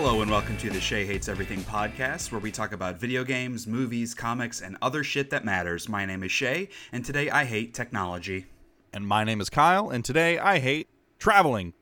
[0.00, 3.66] Hello and welcome to the Shea Hates Everything podcast, where we talk about video games,
[3.66, 5.88] movies, comics, and other shit that matters.
[5.88, 8.46] My name is Shea, and today I hate technology.
[8.92, 10.86] And my name is Kyle, and today I hate
[11.18, 11.72] traveling.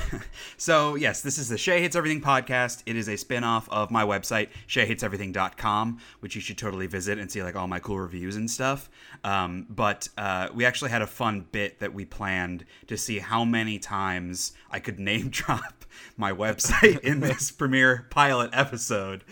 [0.58, 2.82] So, yes, this is the Shea Hates Everything podcast.
[2.86, 7.30] It is a spin off of my website, sheahateseverything.com, which you should totally visit and
[7.30, 8.88] see like all my cool reviews and stuff.
[9.22, 13.44] Um, but uh, we actually had a fun bit that we planned to see how
[13.44, 15.84] many times I could name drop
[16.16, 19.24] my website in this premiere pilot episode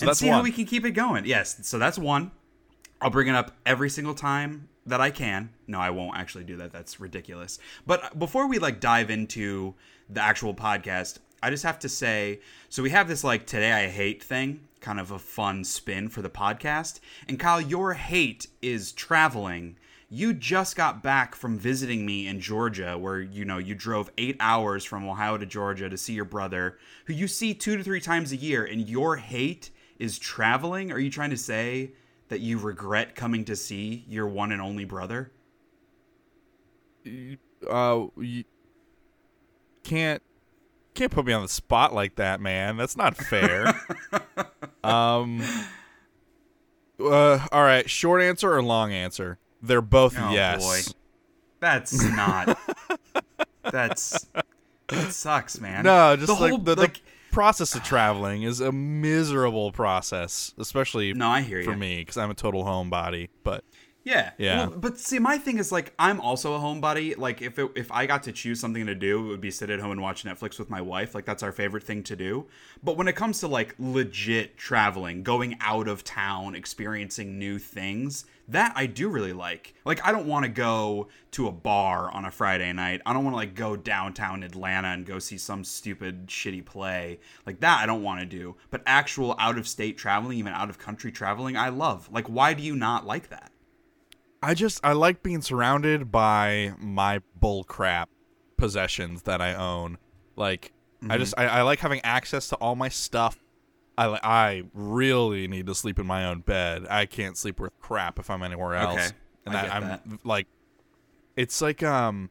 [0.00, 1.26] and that's see how we can keep it going.
[1.26, 2.30] Yes, so that's one.
[3.00, 5.50] I'll bring it up every single time that I can.
[5.66, 6.72] No, I won't actually do that.
[6.72, 7.58] That's ridiculous.
[7.86, 9.74] But before we like dive into
[10.12, 13.88] the actual podcast, I just have to say, so we have this like today I
[13.88, 17.00] hate thing, kind of a fun spin for the podcast.
[17.28, 19.76] And Kyle, your hate is traveling.
[20.10, 24.36] You just got back from visiting me in Georgia, where you know you drove eight
[24.40, 28.00] hours from Ohio to Georgia to see your brother, who you see two to three
[28.00, 30.90] times a year, and your hate is traveling.
[30.90, 31.92] Are you trying to say
[32.28, 35.30] that you regret coming to see your one and only brother?
[37.68, 38.06] Uh,
[39.84, 40.22] can't
[40.94, 42.76] can't put me on the spot like that, man.
[42.76, 43.72] That's not fair.
[44.84, 45.42] um.
[47.00, 47.88] Uh, all right.
[47.88, 49.38] Short answer or long answer?
[49.62, 50.62] They're both Oh, yes.
[50.88, 50.92] boy.
[51.60, 52.58] That's not.
[53.70, 54.26] that's
[54.88, 55.84] that sucks, man.
[55.84, 57.02] No, just the like whole the, the like.
[57.30, 61.76] process of traveling is a miserable process, especially No, I hear for you.
[61.76, 63.28] me because I'm a total homebody.
[63.44, 63.64] But
[64.02, 64.68] Yeah, Yeah.
[64.68, 67.16] Well, but see, my thing is like I'm also a homebody.
[67.18, 69.68] Like if it, if I got to choose something to do, it would be sit
[69.70, 71.14] at home and watch Netflix with my wife.
[71.14, 72.46] Like that's our favorite thing to do.
[72.82, 78.24] But when it comes to like legit traveling, going out of town, experiencing new things,
[78.48, 79.74] that I do really like.
[79.84, 83.02] Like I don't want to go to a bar on a Friday night.
[83.04, 87.20] I don't want to like go downtown Atlanta and go see some stupid shitty play.
[87.44, 88.56] Like that I don't want to do.
[88.70, 92.08] But actual out of state traveling, even out of country traveling, I love.
[92.10, 93.52] Like why do you not like that?
[94.42, 98.08] I just I like being surrounded by my bull crap
[98.56, 99.98] possessions that I own.
[100.36, 100.72] Like
[101.08, 103.38] I just I, I like having access to all my stuff.
[103.98, 106.86] I I really need to sleep in my own bed.
[106.88, 108.94] I can't sleep with crap if I'm anywhere else.
[108.98, 109.08] Okay,
[109.46, 110.00] And I I get am that.
[110.24, 110.46] like,
[111.36, 112.30] it's like um,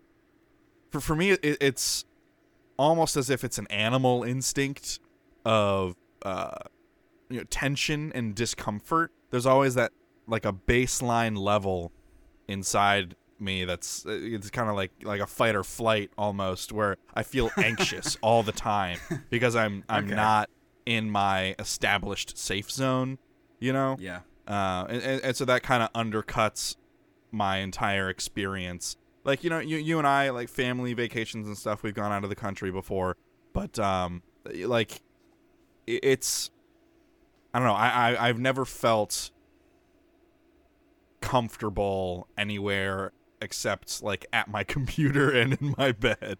[0.91, 2.05] for for me it, it's
[2.77, 4.99] almost as if it's an animal instinct
[5.45, 6.57] of uh,
[7.29, 9.11] you know tension and discomfort.
[9.29, 9.91] There's always that
[10.27, 11.91] like a baseline level
[12.49, 16.97] inside me that's uh, it's kind of like like a fight or flight almost where
[17.13, 18.99] I feel anxious all the time
[19.29, 20.15] because I'm I'm Okay.
[20.15, 20.49] not
[20.85, 23.17] in my established safe zone,
[23.59, 23.95] you know?
[23.99, 24.21] Yeah.
[24.47, 26.75] Uh, and, and, and so that kind of undercuts
[27.31, 28.97] my entire experience.
[29.23, 31.83] Like you know, you you and I like family vacations and stuff.
[31.83, 33.15] We've gone out of the country before,
[33.53, 34.23] but um,
[34.53, 35.01] like
[35.88, 36.49] it's
[37.53, 37.73] I don't know.
[37.73, 39.31] I, I I've never felt
[41.22, 46.38] comfortable anywhere except like at my computer and in my bed.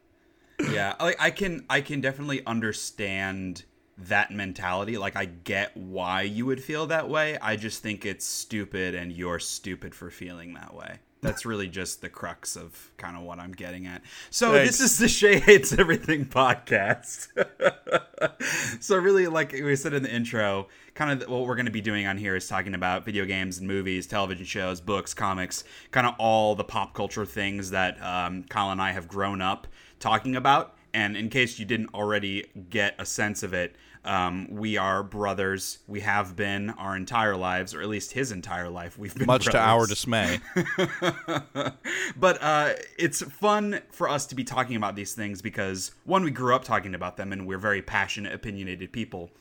[0.72, 3.64] yeah like i can i can definitely understand
[3.98, 4.98] that mentality.
[4.98, 7.38] Like i get why you would feel that way.
[7.42, 12.02] I just think it's stupid and you're stupid for feeling that way that's really just
[12.02, 14.02] the crux of kind of what i'm getting at.
[14.30, 17.28] So this is the shea hates everything podcast.
[18.82, 21.82] So really like we said in the intro kind of what we're going to be
[21.82, 26.06] doing on here is talking about video games and movies television shows books comics kind
[26.06, 29.68] of all the pop culture things that um, kyle and i have grown up
[30.00, 30.76] talking about.
[30.94, 33.76] And in case you didn't already get a sense of it
[34.06, 38.70] um, we are brothers we have been our entire lives or at least his entire
[38.70, 40.40] life we've been Much to our dismay.
[42.16, 46.32] but uh, it's fun for us to be talking about these things because one, we
[46.32, 49.32] grew up talking about them and we're very passionate, opinionated people.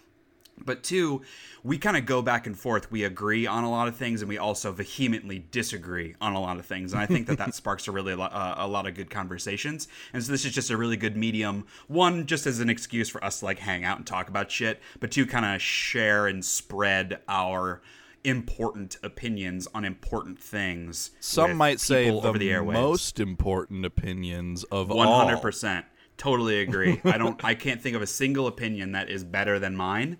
[0.64, 1.22] But two,
[1.62, 2.90] we kind of go back and forth.
[2.90, 6.58] We agree on a lot of things, and we also vehemently disagree on a lot
[6.58, 6.92] of things.
[6.92, 9.88] And I think that that sparks a really uh, a lot of good conversations.
[10.12, 11.66] And so this is just a really good medium.
[11.86, 14.80] One, just as an excuse for us to like hang out and talk about shit.
[15.00, 17.80] But two, kind of share and spread our
[18.24, 21.12] important opinions on important things.
[21.20, 22.72] Some might say the, over the airwaves.
[22.72, 25.24] most important opinions of One all.
[25.24, 25.86] hundred percent.
[26.16, 27.00] Totally agree.
[27.04, 27.42] I don't.
[27.44, 30.18] I can't think of a single opinion that is better than mine,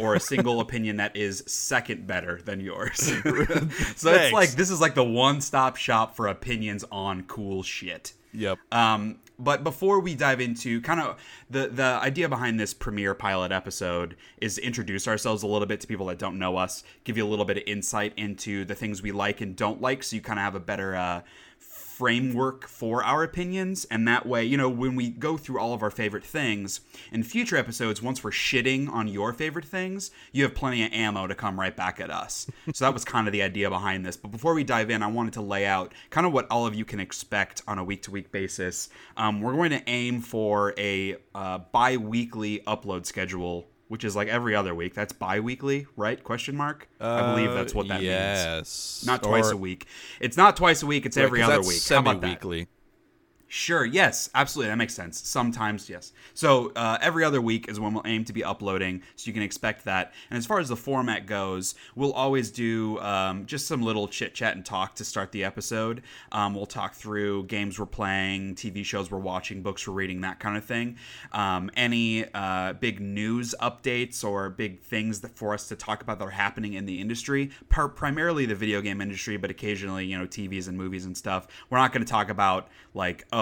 [0.00, 2.98] or a single opinion that is second better than yours.
[3.96, 8.12] so it's like this is like the one-stop shop for opinions on cool shit.
[8.32, 8.58] Yep.
[8.70, 11.18] Um, but before we dive into kind of
[11.48, 15.80] the the idea behind this premiere pilot episode is to introduce ourselves a little bit
[15.80, 18.74] to people that don't know us, give you a little bit of insight into the
[18.74, 21.22] things we like and don't like, so you kind of have a better uh,
[22.00, 25.82] framework for our opinions and that way you know when we go through all of
[25.82, 26.80] our favorite things
[27.12, 31.26] in future episodes once we're shitting on your favorite things you have plenty of ammo
[31.26, 32.46] to come right back at us.
[32.72, 34.16] So that was kind of the idea behind this.
[34.16, 36.74] But before we dive in i wanted to lay out kind of what all of
[36.74, 38.88] you can expect on a week-to-week basis.
[39.18, 44.54] Um, we're going to aim for a uh, bi-weekly upload schedule which is like every
[44.54, 44.94] other week.
[44.94, 46.22] That's bi-weekly, right?
[46.22, 46.88] Question mark.
[47.00, 49.00] I believe that's what that Uh, yes.
[49.02, 49.06] means.
[49.06, 49.86] Not twice Or- a week.
[50.20, 51.06] It's not twice a week.
[51.06, 51.82] It's Right, every other week.
[51.88, 52.40] How about that?
[53.52, 53.84] Sure.
[53.84, 54.30] Yes.
[54.32, 54.70] Absolutely.
[54.70, 55.20] That makes sense.
[55.26, 56.12] Sometimes, yes.
[56.34, 59.42] So uh, every other week is when we'll aim to be uploading, so you can
[59.42, 60.12] expect that.
[60.30, 64.34] And as far as the format goes, we'll always do um, just some little chit
[64.34, 66.02] chat and talk to start the episode.
[66.30, 70.38] Um, we'll talk through games we're playing, TV shows we're watching, books we're reading, that
[70.38, 70.96] kind of thing.
[71.32, 76.20] Um, any uh, big news updates or big things that for us to talk about
[76.20, 80.16] that are happening in the industry, par- primarily the video game industry, but occasionally you
[80.16, 81.48] know TVs and movies and stuff.
[81.68, 83.39] We're not going to talk about like oh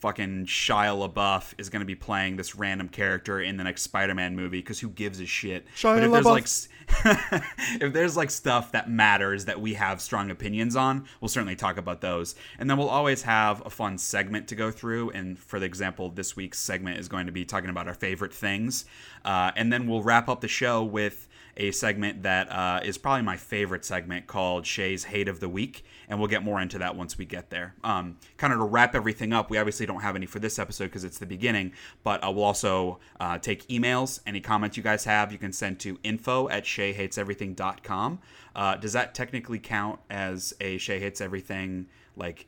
[0.00, 4.36] fucking Shia LaBeouf is going to be playing this random character in the next Spider-Man
[4.36, 5.66] movie because who gives a shit?
[5.74, 6.46] Shia but if there's like
[7.82, 11.76] if there's like stuff that matters that we have strong opinions on, we'll certainly talk
[11.76, 12.34] about those.
[12.58, 15.10] And then we'll always have a fun segment to go through.
[15.10, 18.32] And for the example, this week's segment is going to be talking about our favorite
[18.32, 18.84] things.
[19.24, 23.22] Uh, and then we'll wrap up the show with a segment that uh, is probably
[23.22, 26.96] my favorite segment called Shea's Hate of the Week, and we'll get more into that
[26.96, 27.74] once we get there.
[27.82, 30.86] Um, kind of to wrap everything up, we obviously don't have any for this episode
[30.86, 31.72] because it's the beginning,
[32.02, 34.20] but uh, we'll also uh, take emails.
[34.26, 38.18] Any comments you guys have, you can send to info at sheahateseverything.com.
[38.54, 41.86] Uh, does that technically count as a Shea Hates Everything
[42.16, 42.46] like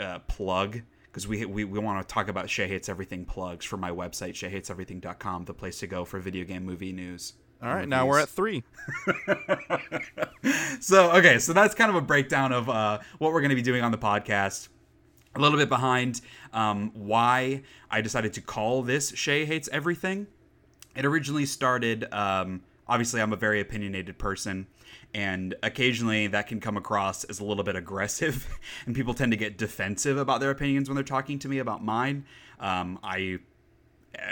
[0.00, 0.82] uh, plug?
[1.04, 4.32] Because we, we, we want to talk about Shea Hates Everything plugs for my website,
[4.32, 7.34] sheahateseverything.com, the place to go for video game movie news.
[7.62, 8.62] All right, now we're at three.
[10.80, 13.62] so okay so that's kind of a breakdown of uh, what we're going to be
[13.62, 14.68] doing on the podcast.
[15.34, 16.20] A little bit behind
[16.52, 20.26] um, why i decided to call this shea hates everything.
[20.94, 24.66] It originally started um, obviously i'm a very opinionated person
[25.14, 28.46] and occasionally that can come across as a little bit aggressive
[28.86, 31.82] and people tend to get defensive about their opinions when they're talking to me about
[31.82, 32.24] mine.
[32.60, 33.38] Um, i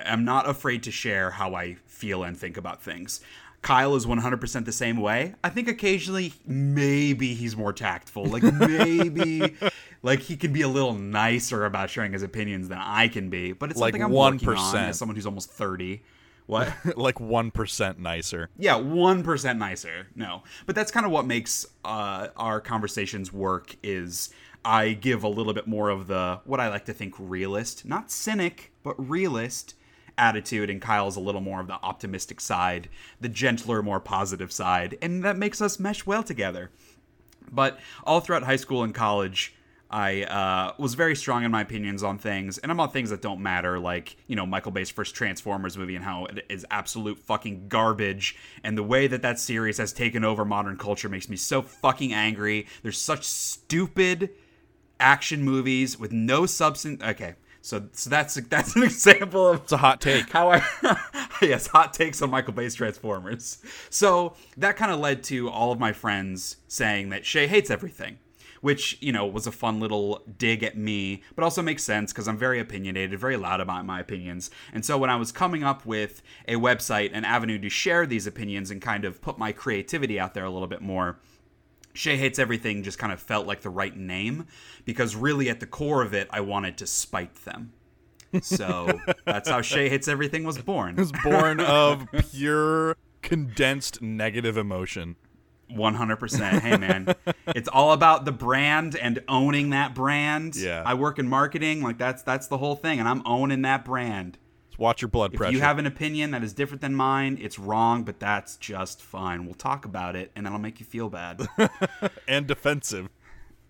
[0.04, 3.20] am not afraid to share how I feel and think about things.
[3.62, 5.34] Kyle is 100% the same way.
[5.44, 8.24] I think occasionally maybe he's more tactful.
[8.24, 9.54] Like maybe
[10.02, 13.52] like he can be a little nicer about sharing his opinions than I can be,
[13.52, 16.02] but it's Like something I'm working on as someone who's almost 30.
[16.46, 16.72] What?
[16.96, 18.50] like one percent nicer.
[18.58, 20.08] Yeah, one percent nicer.
[20.16, 23.76] No, but that's kind of what makes uh, our conversations work.
[23.82, 24.30] Is
[24.64, 28.10] I give a little bit more of the what I like to think realist, not
[28.10, 29.74] cynic, but realist
[30.18, 32.88] attitude, and Kyle's a little more of the optimistic side,
[33.20, 36.70] the gentler, more positive side, and that makes us mesh well together.
[37.50, 39.54] But all throughout high school and college,
[39.90, 43.20] I uh, was very strong in my opinions on things, and I'm on things that
[43.20, 47.18] don't matter, like you know Michael Bay's first Transformers movie and how it is absolute
[47.18, 51.36] fucking garbage, and the way that that series has taken over modern culture makes me
[51.36, 52.66] so fucking angry.
[52.82, 54.30] There's such stupid
[55.02, 57.02] action movies with no substance.
[57.02, 60.30] Okay, so so that's that's an example of It's a hot take.
[60.30, 60.62] how I
[61.42, 63.58] yes, hot takes on Michael Bay's Transformers.
[63.90, 68.18] So that kind of led to all of my friends saying that Shea hates everything,
[68.60, 72.28] which you know was a fun little dig at me, but also makes sense because
[72.28, 74.50] I'm very opinionated, very loud about my opinions.
[74.72, 78.26] And so when I was coming up with a website, an avenue to share these
[78.26, 81.18] opinions and kind of put my creativity out there a little bit more.
[81.92, 84.46] Shea Hates Everything just kind of felt like the right name
[84.84, 87.72] because really at the core of it, I wanted to spite them.
[88.40, 90.94] So that's how Shea Hates Everything was born.
[90.96, 95.16] It was born of pure condensed negative emotion.
[95.70, 96.60] 100%.
[96.60, 97.14] Hey, man.
[97.54, 100.54] It's all about the brand and owning that brand.
[100.56, 100.82] Yeah.
[100.86, 101.82] I work in marketing.
[101.82, 102.98] Like, that's that's the whole thing.
[102.98, 104.38] And I'm owning that brand.
[104.72, 105.50] Just watch your blood If pressure.
[105.50, 109.02] If you have an opinion that is different than mine, it's wrong, but that's just
[109.02, 109.44] fine.
[109.44, 111.46] We'll talk about it, and that'll make you feel bad.
[112.28, 113.10] and defensive.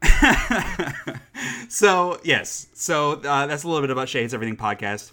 [1.68, 5.12] So yes, so uh, that's a little bit about Shea Hates Everything podcast.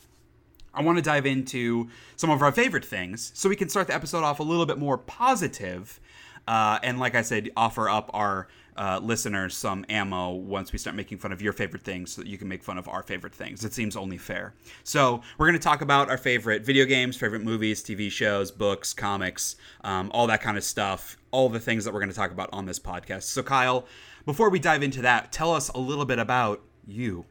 [0.73, 3.95] I want to dive into some of our favorite things, so we can start the
[3.95, 6.01] episode off a little bit more positive,
[6.47, 10.95] uh, and like I said, offer up our uh, listeners some ammo once we start
[10.95, 13.35] making fun of your favorite things, so that you can make fun of our favorite
[13.35, 13.65] things.
[13.65, 14.53] It seems only fair.
[14.85, 18.93] So we're going to talk about our favorite video games, favorite movies, TV shows, books,
[18.93, 21.17] comics, um, all that kind of stuff.
[21.31, 23.23] All the things that we're going to talk about on this podcast.
[23.23, 23.85] So Kyle,
[24.25, 27.25] before we dive into that, tell us a little bit about you.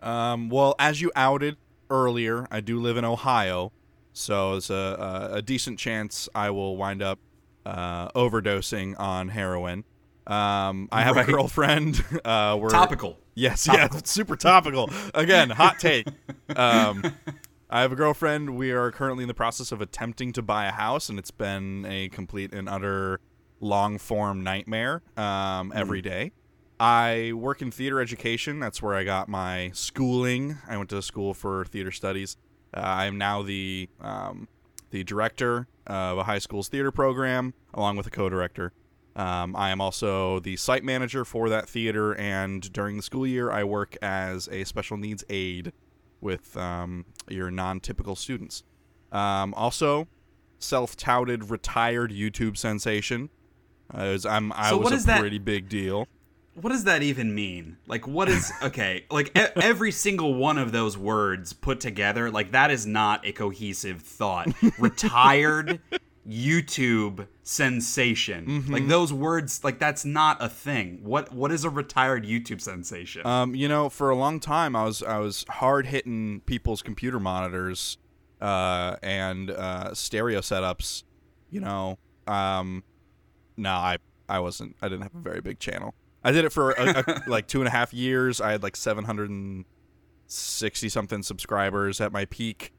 [0.00, 1.56] Um, well, as you outed
[1.90, 3.72] earlier, I do live in Ohio,
[4.12, 7.18] so a, a, a decent chance I will wind up
[7.66, 9.84] uh, overdosing on heroin.
[10.26, 11.28] Um, I have Right.
[11.28, 12.04] a girlfriend.
[12.24, 13.18] Uh, we're Topical.
[13.34, 14.90] Yes, yeah, super topical.
[15.14, 16.06] Again, hot take.
[16.56, 17.02] Um,
[17.70, 18.56] I have a girlfriend.
[18.56, 21.86] We are currently in the process of attempting to buy a house, and it's been
[21.88, 23.20] a complete and utter
[23.60, 26.32] long form nightmare um, every day.
[26.78, 28.60] I work in theater education.
[28.60, 30.58] That's where I got my schooling.
[30.68, 32.36] I went to school for theater studies.
[32.76, 34.48] Uh, I am now the um,
[34.90, 38.72] the director of a high school's theater program, along with a co-director.
[39.14, 43.50] Um, I am also the site manager for that theater, and during the school year,
[43.50, 45.72] I work as a special needs aide
[46.20, 48.62] with um, your non-typical students.
[49.10, 50.08] Um, also,
[50.58, 53.28] self-touted retired YouTube sensation.
[53.92, 56.08] Uh, as I'm, I So was a is that- pretty big deal.
[56.54, 57.78] What does that even mean?
[57.86, 59.06] Like, what is okay?
[59.10, 63.32] Like e- every single one of those words put together, like that is not a
[63.32, 64.48] cohesive thought.
[64.78, 65.80] Retired
[66.28, 68.46] YouTube sensation.
[68.46, 68.72] Mm-hmm.
[68.72, 71.00] Like those words, like that's not a thing.
[71.02, 73.26] What what is a retired YouTube sensation?
[73.26, 77.18] Um, you know, for a long time, I was I was hard hitting people's computer
[77.18, 77.98] monitors,
[78.40, 81.02] uh, and uh, stereo setups.
[81.50, 82.84] You know, um,
[83.56, 83.98] no, I
[84.28, 84.76] I wasn't.
[84.80, 85.94] I didn't have a very big channel.
[86.24, 88.40] I did it for a, a, like two and a half years.
[88.40, 89.64] I had like seven hundred and
[90.26, 92.72] sixty something subscribers at my peak,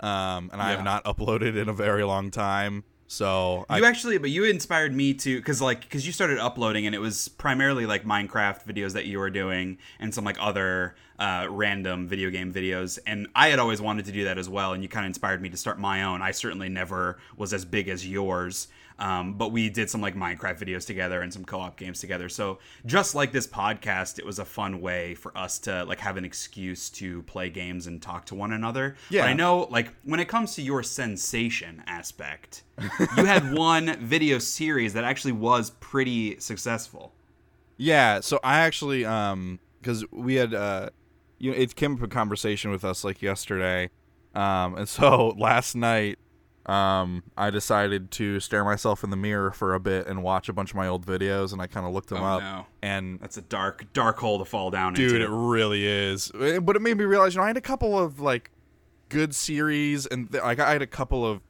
[0.00, 2.84] um, and I have not uploaded in a very long time.
[3.06, 6.86] So I you actually, but you inspired me to, because like, because you started uploading,
[6.86, 10.94] and it was primarily like Minecraft videos that you were doing, and some like other
[11.18, 13.00] uh, random video game videos.
[13.08, 15.42] And I had always wanted to do that as well, and you kind of inspired
[15.42, 16.22] me to start my own.
[16.22, 18.68] I certainly never was as big as yours,
[19.00, 22.28] um, but we did some like Minecraft videos together and some co-op games together.
[22.28, 26.18] So just like this podcast, it was a fun way for us to like have
[26.18, 28.96] an excuse to play games and talk to one another.
[29.08, 29.22] Yeah.
[29.22, 32.62] But I know, like, when it comes to your sensation aspect,
[33.16, 37.14] you had one video series that actually was pretty successful.
[37.78, 40.90] Yeah, so I actually um because we had uh
[41.38, 43.88] you know it came up a conversation with us like yesterday.
[44.34, 46.18] Um and so last night
[46.66, 50.52] um I decided to stare myself in the mirror for a bit and watch a
[50.52, 52.66] bunch of my old videos and I kind of looked them Oh, up no.
[52.82, 56.30] and That's a dark, dark hole to fall down into dude it really is.
[56.38, 58.50] Eh, But it made me realize you know I had a couple of like
[59.08, 61.40] good series and th- like I had a couple of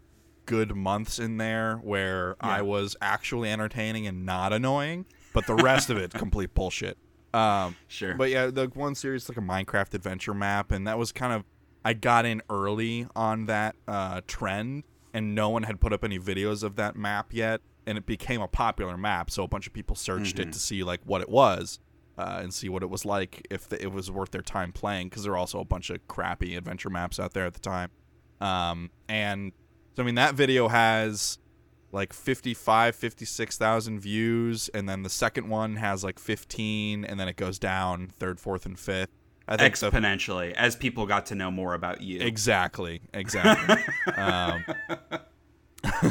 [0.47, 5.91] good months in there where I was actually entertaining and not annoying, but the rest
[5.91, 6.97] of it complete bullshit.
[7.35, 8.15] Um Sure.
[8.15, 11.45] but yeah, the one series like a Minecraft adventure map, and that was kind of
[11.85, 16.19] I got in early on that uh, trend, and no one had put up any
[16.19, 19.31] videos of that map yet, and it became a popular map.
[19.31, 20.49] So a bunch of people searched Mm-hmm.
[20.49, 21.79] it to see like what it was,
[22.19, 25.09] uh, and see what it was like if the, it was worth their time playing,
[25.09, 27.91] because there were also a bunch of crappy adventure maps out there at the time.
[28.41, 29.53] Um, and
[29.97, 31.39] so I mean that video has
[31.93, 37.37] like 55 56,000 views and then the second one has like 15 and then it
[37.37, 39.11] goes down third fourth and fifth
[39.51, 42.21] I think the- Exponentially, as people got to know more about you.
[42.21, 43.77] exactly exactly
[44.17, 44.65] um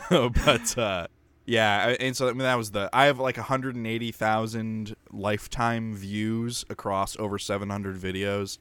[0.44, 1.08] but uh
[1.46, 7.18] yeah and so I mean that was the I have like 180,000 lifetime views across
[7.18, 8.60] over 700 videos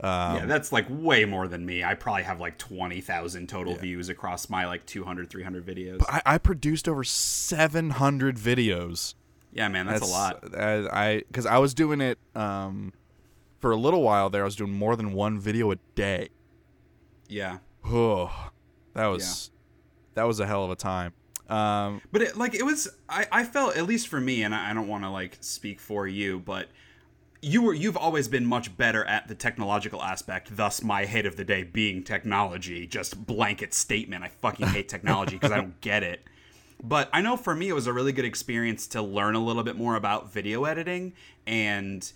[0.00, 1.84] um, yeah, that's like way more than me.
[1.84, 6.02] I probably have like 20,000 total views across my like 200, 300 videos.
[6.08, 9.14] I, I produced over 700 videos
[9.54, 10.42] yeah, man, that's, a lot.
[10.52, 12.92] uh, I because I was doing it um
[13.64, 14.42] for a little while there.
[14.42, 16.28] I was doing more than one video a day.
[17.30, 17.60] Yeah.
[17.82, 18.50] Oh,
[18.92, 19.52] that was
[20.12, 21.14] that was a hell of a time.
[21.48, 24.70] Um, But it, like it was, I, I felt at least for me, and I,
[24.70, 26.68] I don't want to like speak for you, but
[27.40, 30.54] you were you've always been much better at the technological aspect.
[30.54, 32.86] Thus, my hate of the day being technology.
[32.86, 34.24] Just blanket statement.
[34.24, 36.22] I fucking hate technology because I don't get it.
[36.82, 39.62] But I know for me, it was a really good experience to learn a little
[39.62, 41.14] bit more about video editing
[41.46, 42.12] and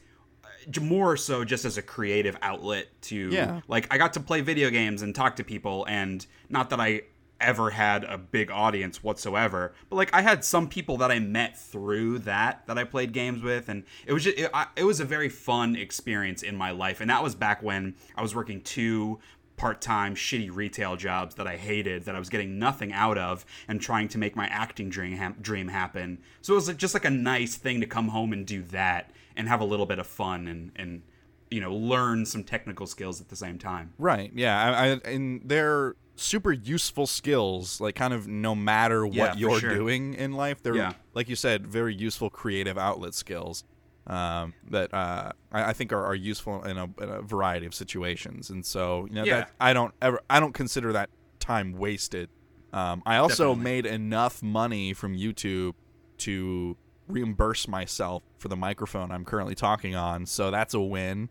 [0.81, 3.61] more so just as a creative outlet to Yeah.
[3.69, 7.03] like I got to play video games and talk to people and not that I
[7.41, 11.57] ever had a big audience whatsoever but like I had some people that I met
[11.57, 14.99] through that that I played games with and it was just it, I, it was
[15.01, 18.61] a very fun experience in my life and that was back when I was working
[18.61, 19.21] two
[19.57, 23.81] part-time shitty retail jobs that I hated that I was getting nothing out of and
[23.81, 27.05] trying to make my acting dream ha- dream happen so it was like, just like
[27.05, 30.07] a nice thing to come home and do that and have a little bit of
[30.07, 31.03] fun and and
[31.51, 34.31] you know learn some technical skills at the same time right?
[34.35, 37.81] Yeah, I, I and they're super useful skills.
[37.81, 39.71] Like kind of no matter what Yeah, you're sure.
[39.71, 40.93] doing in life, they're Yeah.
[41.15, 43.65] like you said, very useful creative outlet skills.
[44.07, 47.75] Um, that uh, I, I think are, are useful in a, in a variety of
[47.75, 49.41] situations, and so you know Yeah.
[49.41, 51.09] that I don't ever I don't consider that
[51.41, 52.29] time wasted.
[52.73, 53.65] Um, I also Definitely.
[53.65, 55.75] made enough money from YouTube
[56.19, 56.77] to
[57.09, 61.29] reimburse myself for the microphone I'm currently talking on, so that's a win.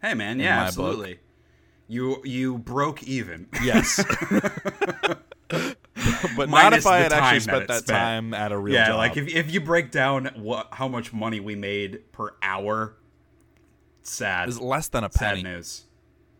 [0.00, 0.68] Hey man, yeah, my book.
[0.68, 1.18] absolutely.
[1.88, 3.48] You you broke even.
[3.62, 4.02] Yes.
[5.48, 7.98] but not Minus if I had actually that spent it that spent.
[7.98, 8.98] time at a real yeah, job.
[8.98, 12.96] like if if you break down what how much money we made per hour,
[14.02, 14.48] sad.
[14.48, 15.42] it's less than a sad penny.
[15.42, 15.86] news.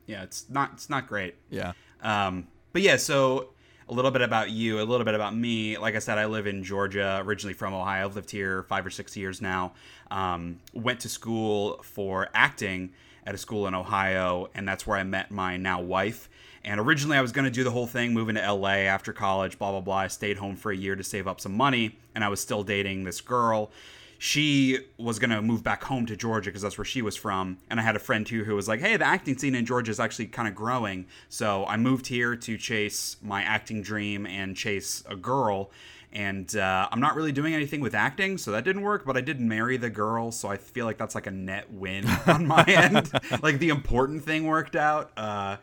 [0.06, 1.36] Yeah, it's not it's not great.
[1.50, 1.72] Yeah.
[2.02, 3.50] Um, but yeah, so
[3.88, 5.78] a little bit about you, a little bit about me.
[5.78, 8.04] Like I said, I live in Georgia, originally from Ohio.
[8.04, 9.72] I've lived here five or six years now.
[10.10, 12.90] Um, went to school for acting
[13.24, 16.28] at a school in Ohio, and that's where I met my now wife.
[16.64, 19.58] And originally, I was going to do the whole thing, moving to LA after college,
[19.58, 19.96] blah, blah, blah.
[19.96, 22.62] I stayed home for a year to save up some money, and I was still
[22.62, 23.70] dating this girl
[24.18, 27.58] she was going to move back home to Georgia because that's where she was from.
[27.70, 29.92] And I had a friend too who was like, hey, the acting scene in Georgia
[29.92, 31.06] is actually kind of growing.
[31.28, 35.70] So I moved here to chase my acting dream and chase a girl.
[36.12, 39.20] And uh, I'm not really doing anything with acting, so that didn't work, but I
[39.20, 40.32] did marry the girl.
[40.32, 43.12] So I feel like that's like a net win on my end.
[43.42, 45.12] like the important thing worked out.
[45.16, 45.58] Uh,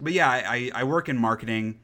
[0.00, 1.80] but yeah, I, I, I work in marketing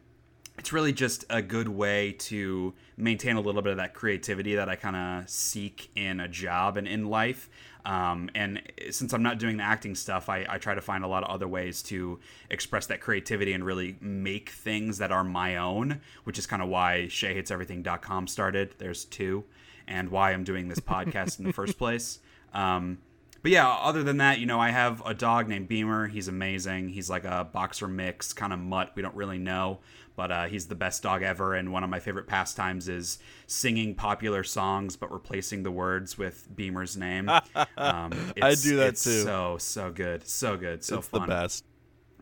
[0.59, 4.69] it's really just a good way to maintain a little bit of that creativity that
[4.69, 7.49] I kind of seek in a job and in life.
[7.85, 11.09] Um, and since I'm not doing the acting stuff, I, I try to find a
[11.09, 15.57] lot of other ways to express that creativity and really make things that are my
[15.57, 18.75] own, which is kind of why SheaHatesEverything.com started.
[18.79, 19.45] There's two,
[19.87, 22.21] and why I'm doing this podcast in the first place.
[22.55, 22.99] Um,
[23.45, 26.07] but yeah, other than that, you know, I have a dog named Beamer.
[26.07, 26.89] He's amazing.
[26.89, 28.93] He's like a boxer mix, kind of mutt.
[28.95, 29.81] We don't really know,
[30.17, 31.55] but uh, he's the best dog ever.
[31.55, 36.49] And one of my favorite pastimes is singing popular songs, but replacing the words with
[36.55, 37.31] Beamer's name.
[37.77, 39.23] Um, I do that it's too.
[39.23, 41.23] So so good, so good, so it's fun.
[41.23, 41.65] the best.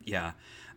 [0.03, 0.31] Yeah.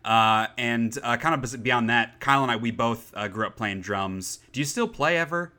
[0.05, 3.57] Uh, and uh, kind of beyond that, Kyle and I, we both uh, grew up
[3.57, 4.39] playing drums.
[4.51, 5.53] Do you still play ever?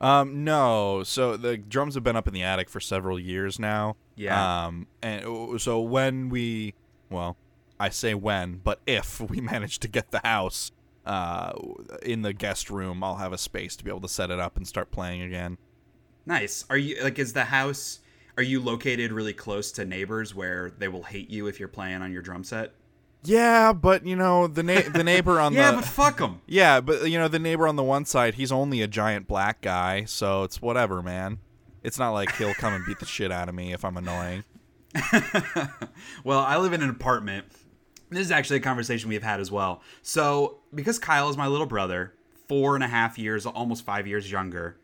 [0.00, 1.02] Um, no.
[1.04, 3.96] So the drums have been up in the attic for several years now.
[4.16, 4.66] Yeah.
[4.66, 6.74] Um, and uh, so when we,
[7.10, 7.36] well,
[7.80, 10.70] I say when, but if we manage to get the house,
[11.08, 11.52] uh,
[12.02, 14.56] in the guest room, I'll have a space to be able to set it up
[14.56, 15.58] and start playing again.
[16.26, 16.64] Nice.
[16.68, 18.00] Are you like is the house
[18.36, 22.02] are you located really close to neighbors where they will hate you if you're playing
[22.02, 22.72] on your drum set?
[23.24, 26.40] Yeah, but you know the na- the neighbor on yeah, the but fuck them.
[26.46, 29.60] yeah, but you know the neighbor on the one side, he's only a giant black
[29.60, 31.38] guy, so it's whatever, man.
[31.82, 34.44] It's not like he'll come and beat the shit out of me if I'm annoying.
[36.24, 37.46] well, I live in an apartment.
[38.10, 39.82] This is actually a conversation we've had as well.
[40.02, 42.14] So, because Kyle is my little brother,
[42.48, 44.78] four and a half years, almost five years younger,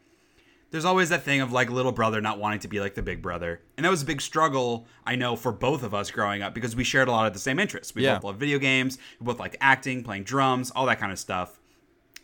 [0.70, 3.22] there's always that thing of like little brother not wanting to be like the big
[3.22, 3.60] brother.
[3.76, 6.74] And that was a big struggle, I know, for both of us growing up because
[6.74, 7.94] we shared a lot of the same interests.
[7.94, 8.16] We Yeah.
[8.16, 11.60] both love video games, we both like acting, playing drums, all that kind of stuff.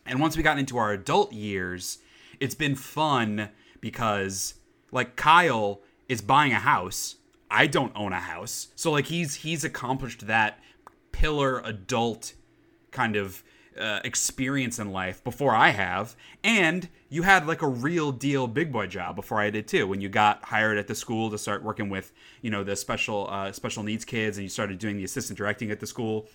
[0.05, 1.99] And once we got into our adult years,
[2.41, 4.55] it's been fun because
[4.91, 7.17] like Kyle is buying a house.
[7.53, 8.69] I don't own a house.
[8.75, 10.59] So like he's he's accomplished that
[11.21, 12.33] pillar adult
[12.93, 13.45] kind of
[13.79, 16.17] uh, experience in life before I have.
[16.43, 19.87] And you had like a real deal big boy job before I did too.
[19.87, 23.29] When you got hired at the school to start working with, you know, the special
[23.31, 26.27] uh, special needs kids and you started doing the assistant directing at the school.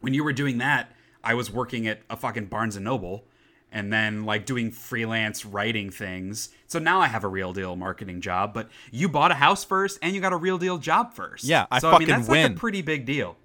[0.00, 0.90] When you were doing that,
[1.22, 3.28] I was working at a fucking Barnes and Noble
[3.70, 6.48] and then like doing freelance writing things.
[6.66, 10.00] So now I have a real deal marketing job, but you bought a house first
[10.02, 11.44] and you got a real deal job first.
[11.44, 12.52] Yeah, I so, I mean, fucking that's like win.
[12.52, 13.36] a pretty big deal.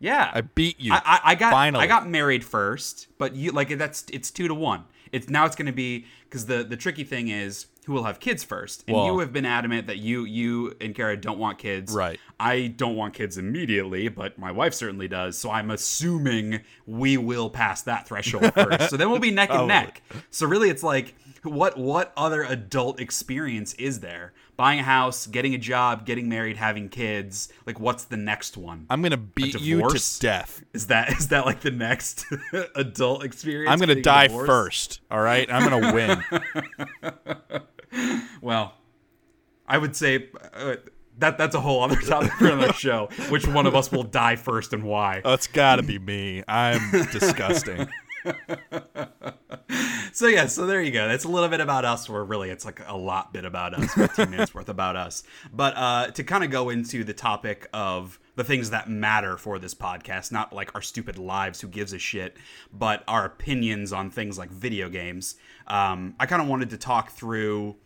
[0.00, 0.30] Yeah.
[0.32, 0.92] I beat you.
[0.92, 1.84] I, I, I got Finally.
[1.84, 4.84] I got married first, but you like that's it's two to one.
[5.12, 8.20] It's now it's going to be because the the tricky thing is who will have
[8.20, 11.58] kids first, and Well- you have been adamant that you you and Kara don't want
[11.58, 11.94] kids.
[11.94, 12.20] Right.
[12.38, 15.38] I don't want kids immediately, but my wife certainly does.
[15.38, 18.90] So I'm assuming we will pass that threshold first.
[18.90, 20.02] so then we'll be neck and neck.
[20.30, 24.32] So really, it's like what what other adult experience is there?
[24.58, 27.48] Buying a house, getting a job, getting married, having kids.
[27.64, 28.86] Like, what's the next one?
[28.90, 30.64] I'm gonna beat you to death.
[30.74, 32.26] Is that is that like the next
[32.74, 33.70] adult experience?
[33.70, 35.00] I'm gonna die first.
[35.12, 37.62] All right, I'm gonna win.
[38.40, 38.74] Well,
[39.66, 40.76] I would say uh,
[41.18, 43.08] that that's a whole other topic for another show.
[43.28, 45.22] Which one of us will die first and why?
[45.24, 46.44] Oh, it's gotta be me.
[46.46, 47.88] I'm disgusting.
[50.12, 51.06] So yeah, so there you go.
[51.06, 52.08] That's a little bit about us.
[52.08, 53.92] Where really, it's like a lot bit about us.
[53.92, 55.22] Fifteen minutes worth about us.
[55.52, 59.60] But uh, to kind of go into the topic of the things that matter for
[59.60, 62.36] this podcast, not like our stupid lives, who gives a shit,
[62.72, 65.36] but our opinions on things like video games.
[65.68, 67.76] Um, I kind of wanted to talk through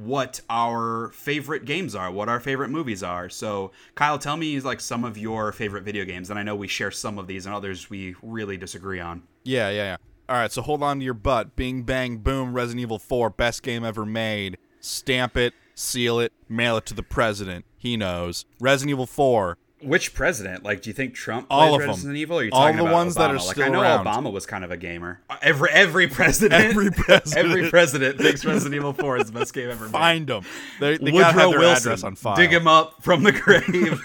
[0.00, 3.28] what our favorite games are, what our favorite movies are.
[3.28, 6.68] So, Kyle, tell me like some of your favorite video games, and I know we
[6.68, 9.22] share some of these, and others we really disagree on.
[9.44, 9.96] Yeah, yeah, yeah.
[10.28, 11.56] All right, so hold on to your butt.
[11.56, 12.54] Bing, bang, boom.
[12.54, 14.56] Resident Evil 4, best game ever made.
[14.80, 17.64] stamp it, seal it, mail it to the president.
[17.76, 18.44] He knows.
[18.58, 19.58] Resident Evil 4.
[19.82, 20.62] Which president?
[20.62, 21.88] Like, do you think Trump All plays of them.
[21.90, 22.36] Resident Evil?
[22.38, 23.34] Or are you All talking the about ones that Obama?
[23.34, 24.06] are like, still I know around.
[24.06, 25.20] Obama was kind of a gamer.
[25.40, 27.36] Every every president, Every president.
[27.50, 29.92] every president thinks Resident Evil Four is the best game ever made.
[29.92, 30.44] Find them.
[30.80, 32.36] They, they Woodrow their Wilson, address on file.
[32.36, 34.00] dig him up from the grave.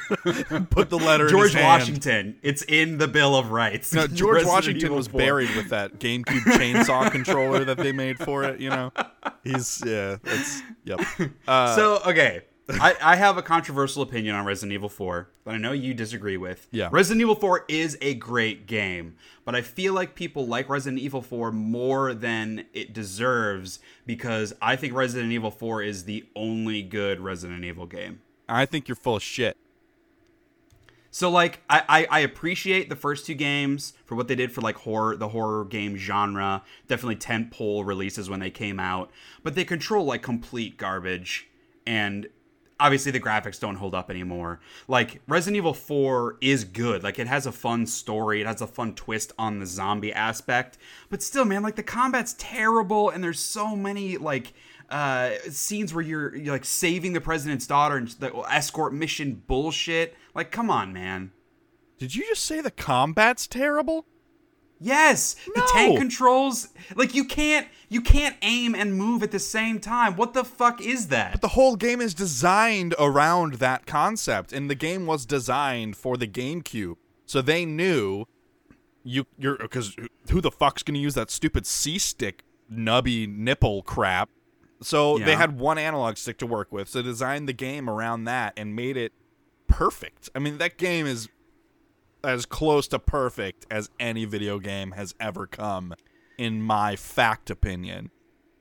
[0.69, 1.65] Put the letter in George his hand.
[1.65, 2.35] Washington.
[2.41, 3.93] It's in the Bill of Rights.
[3.93, 5.17] No, George Resident Washington Evil was 4.
[5.19, 8.59] buried with that GameCube chainsaw controller that they made for it.
[8.61, 8.91] You know,
[9.43, 10.17] he's yeah.
[10.23, 11.01] It's yep.
[11.47, 15.57] Uh, so okay, I, I have a controversial opinion on Resident Evil 4 that I
[15.57, 16.67] know you disagree with.
[16.71, 16.89] Yeah.
[16.91, 21.21] Resident Evil 4 is a great game, but I feel like people like Resident Evil
[21.21, 27.19] 4 more than it deserves because I think Resident Evil 4 is the only good
[27.19, 28.21] Resident Evil game.
[28.49, 29.57] I think you're full of shit.
[31.11, 34.59] So like I, I, I appreciate the first two games for what they did for
[34.59, 36.61] like horror the horror game genre.
[36.89, 39.11] Definitely tent pole releases when they came out.
[39.41, 41.47] But they control like complete garbage.
[41.87, 42.27] And
[42.79, 44.59] obviously the graphics don't hold up anymore.
[44.87, 47.03] Like Resident Evil 4 is good.
[47.03, 48.41] Like it has a fun story.
[48.41, 50.77] It has a fun twist on the zombie aspect.
[51.09, 54.53] But still, man, like the combat's terrible and there's so many like
[54.89, 60.15] uh scenes where you're, you're like saving the president's daughter and the escort mission bullshit.
[60.33, 61.31] Like come on, man.
[61.97, 64.05] Did you just say the combat's terrible?
[64.79, 69.79] Yes, the tank controls like you can't you can't aim and move at the same
[69.79, 70.15] time.
[70.15, 71.31] What the fuck is that?
[71.33, 76.17] But the whole game is designed around that concept, and the game was designed for
[76.17, 78.25] the GameCube, so they knew
[79.03, 79.95] you you're because
[80.29, 84.29] who the fuck's gonna use that stupid C stick nubby nipple crap?
[84.81, 88.53] So they had one analog stick to work with, so designed the game around that
[88.57, 89.13] and made it
[89.67, 90.29] perfect.
[90.35, 91.29] I mean, that game is
[92.25, 95.93] as close to perfect as any video game has ever come,
[96.37, 98.11] in my fact opinion.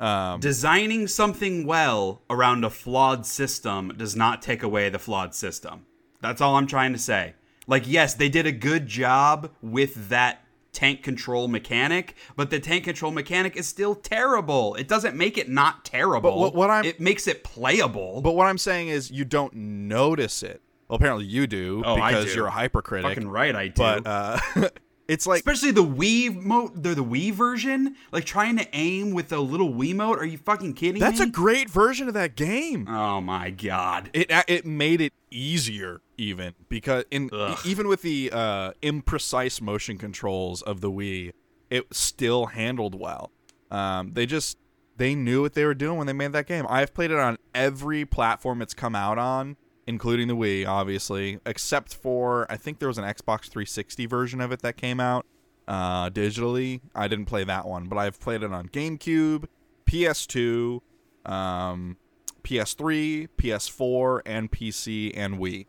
[0.00, 5.86] Um, Designing something well around a flawed system does not take away the flawed system.
[6.20, 7.34] That's all I'm trying to say.
[7.66, 10.40] Like yes, they did a good job with that
[10.72, 14.74] tank control mechanic, but the tank control mechanic is still terrible.
[14.74, 16.30] It doesn't make it not terrible.
[16.32, 18.20] But what- what I'm- it makes it playable.
[18.20, 20.60] But what I'm saying is, you don't notice it.
[20.94, 22.34] Well, apparently you do Oh, because do.
[22.34, 23.10] you're a hypercritic.
[23.10, 23.74] Fucking right, I do.
[23.76, 24.38] But uh,
[25.08, 29.32] it's like Especially the Wii mo the, the Wii version, like trying to aim with
[29.32, 30.18] a little Wiimote.
[30.18, 31.26] Are you fucking kidding that's me?
[31.26, 32.86] a great version of that game.
[32.88, 34.10] oh my god.
[34.12, 37.58] It uh, it made it easier even because in Ugh.
[37.64, 41.32] even with the uh, imprecise motion controls of the Wii,
[41.70, 43.32] it still handled well.
[43.72, 44.58] Um, they just
[44.96, 46.66] they knew what they were doing when they made that game.
[46.68, 51.94] I've played it on every platform it's come out on, including the Wii, obviously, except
[51.94, 55.26] for I think there was an Xbox 360 version of it that came out
[55.68, 56.80] uh, digitally.
[56.94, 59.46] I didn't play that one, but I've played it on GameCube,
[59.86, 60.80] PS2,
[61.26, 61.96] um,
[62.42, 65.66] PS3, PS4, and PC and Wii.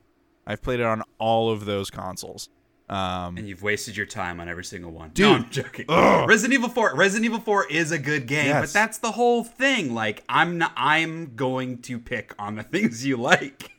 [0.48, 2.50] I've played it on all of those consoles.
[2.88, 5.10] Um, And you've wasted your time on every single one.
[5.10, 5.26] Dude.
[5.26, 5.86] No, I'm joking.
[6.28, 6.96] Resident Evil 4.
[6.96, 8.62] Resident Evil 4 is a good game, Yes.
[8.62, 9.96] but that's the whole thing.
[9.96, 13.72] Like, I'm not, I'm going to pick on the things you like.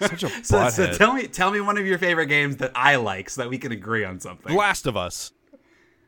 [0.00, 2.96] Such a so, so tell me, tell me one of your favorite games that I
[2.96, 4.54] like, so that we can agree on something.
[4.56, 5.30] Last of Us.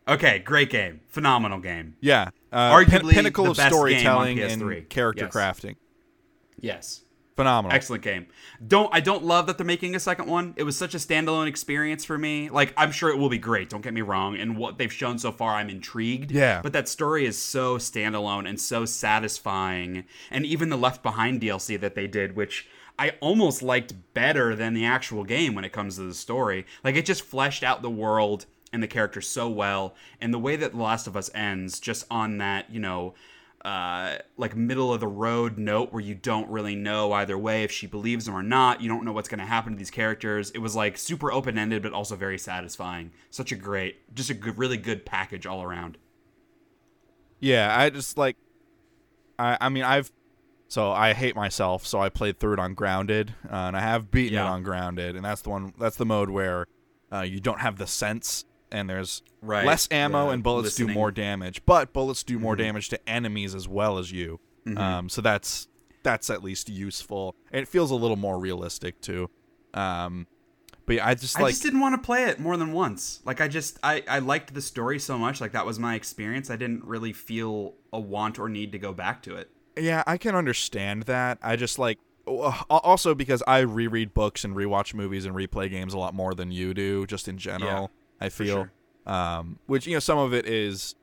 [0.08, 1.94] Okay, great game, phenomenal game.
[2.00, 2.30] Yeah.
[2.50, 4.78] Uh, Arguably pin- pinnacle the of best game on storytelling PS3.
[4.78, 5.32] and character Yes.
[5.32, 5.76] crafting.
[6.60, 7.02] Yes.
[7.36, 7.74] Phenomenal.
[7.74, 8.26] Excellent game.
[8.66, 10.52] Don't I don't love that they're making a second one.
[10.56, 12.50] It was such a standalone experience for me.
[12.50, 13.70] Like I'm sure it will be great.
[13.70, 14.36] Don't get me wrong.
[14.36, 16.30] And what they've shown so far, I'm intrigued.
[16.30, 16.60] Yeah.
[16.62, 20.04] But that story is so standalone and so satisfying.
[20.30, 22.68] And even the Left Behind DLC that they did, which
[22.98, 26.66] I almost liked better than the actual game when it comes to the story.
[26.84, 29.94] Like it just fleshed out the world and the characters so well.
[30.20, 33.14] And the way that The Last of Us ends, just on that, you know,
[33.64, 37.70] uh, like middle of the road note where you don't really know either way if
[37.70, 38.80] she believes him or not.
[38.80, 40.50] You don't know what's going to happen to these characters.
[40.50, 43.12] It was like super open ended, but also very satisfying.
[43.30, 45.96] Such a great, just a good, really good package all around.
[47.40, 48.36] Yeah, I just like
[49.38, 50.10] I I mean I've
[50.68, 54.10] so I hate myself, so I played through it on Grounded, uh, and I have
[54.10, 54.46] beaten Yeah.
[54.46, 56.66] it on Grounded, and that's the one that's the mode where
[57.12, 61.10] uh, you don't have the sense and there's Right, less ammo and bullets do more
[61.12, 62.58] damage, but bullets do more Mhm.
[62.58, 64.40] damage to enemies as well as you.
[64.66, 64.78] Mhm.
[64.78, 65.68] Um, so that's
[66.02, 67.36] that's at least useful.
[67.52, 69.30] And it feels a little more realistic too.
[69.74, 70.26] Um,
[70.84, 73.20] but yeah, I just I like just didn't want to play it more than once.
[73.24, 75.40] Like I just, I, I liked the story so much.
[75.40, 76.50] Like that was my experience.
[76.50, 79.50] I didn't really feel a want or need to go back to it.
[79.78, 81.38] Yeah, I can understand that.
[81.40, 85.94] I just like uh, also because I reread books and rewatch movies and replay games
[85.94, 87.90] a lot more than you do, just in general.
[88.22, 88.68] I feel,
[89.06, 89.12] sure.
[89.12, 90.94] um, which you know, some of it is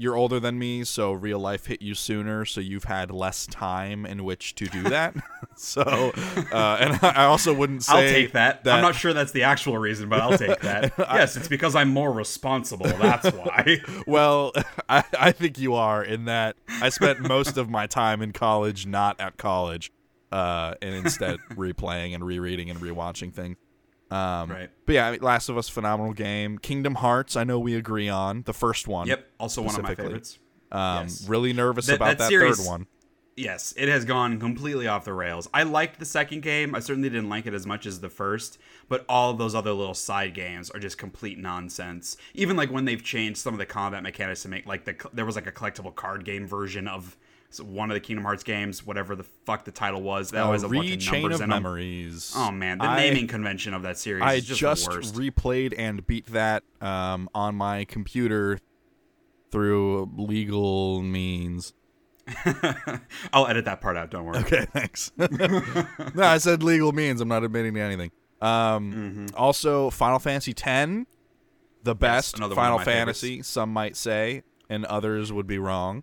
[0.00, 4.06] you're older than me, so real life hit you sooner, so you've had less time
[4.06, 5.14] in which to do that.
[5.56, 5.82] so,
[6.52, 8.62] uh, and I also wouldn't say I'll take that.
[8.64, 10.94] I'm not sure that's the actual reason, but I'll take that.
[10.98, 12.86] yes, it's because I'm more responsible.
[12.86, 13.82] That's why.
[14.06, 14.52] well,
[14.88, 18.86] I, I think you are in that I spent most of my time in college
[18.86, 19.92] not at college,
[20.32, 23.58] uh, and instead replaying and rereading and rewatching things.
[24.10, 24.70] Um, Right.
[24.86, 26.58] But yeah, I mean, Last of Us, phenomenal game.
[26.58, 29.06] Kingdom Hearts, I know we agree on the first one.
[29.06, 29.24] Yep.
[29.38, 30.38] Also one of my favorites.
[30.72, 31.28] Um, Yes.
[31.28, 32.86] Really nervous That- about that that, series- third one.
[33.36, 35.48] Yes, it has gone completely off the rails.
[35.54, 36.74] I liked the second game.
[36.74, 39.72] I certainly didn't like it as much as the first, but all of those other
[39.72, 42.18] little side games are just complete nonsense.
[42.34, 45.24] Even like when they've changed some of the combat mechanics to make like the there
[45.24, 47.16] was like a collectible card game version of
[47.58, 50.30] one of the Kingdom Hearts games, whatever the fuck the title was.
[50.30, 51.48] That Uh, always a bunch of Rechain numbers of.
[51.48, 52.32] Memories.
[52.36, 55.14] Oh man, the I- naming convention of that series I is just, just, the worst.
[55.14, 58.58] replayed and beat that um, on my computer
[59.50, 61.72] through legal means.
[63.32, 64.10] I'll edit that part out.
[64.10, 64.38] Don't worry.
[64.38, 65.10] Okay, thanks.
[65.18, 67.20] no, I said legal means.
[67.20, 68.10] I'm not admitting to anything.
[68.40, 69.26] Um, Mm-hmm.
[69.36, 71.04] Also, Final Fantasy X,
[71.82, 76.02] the best of Final Fantasy, some might say, and others would be wrong.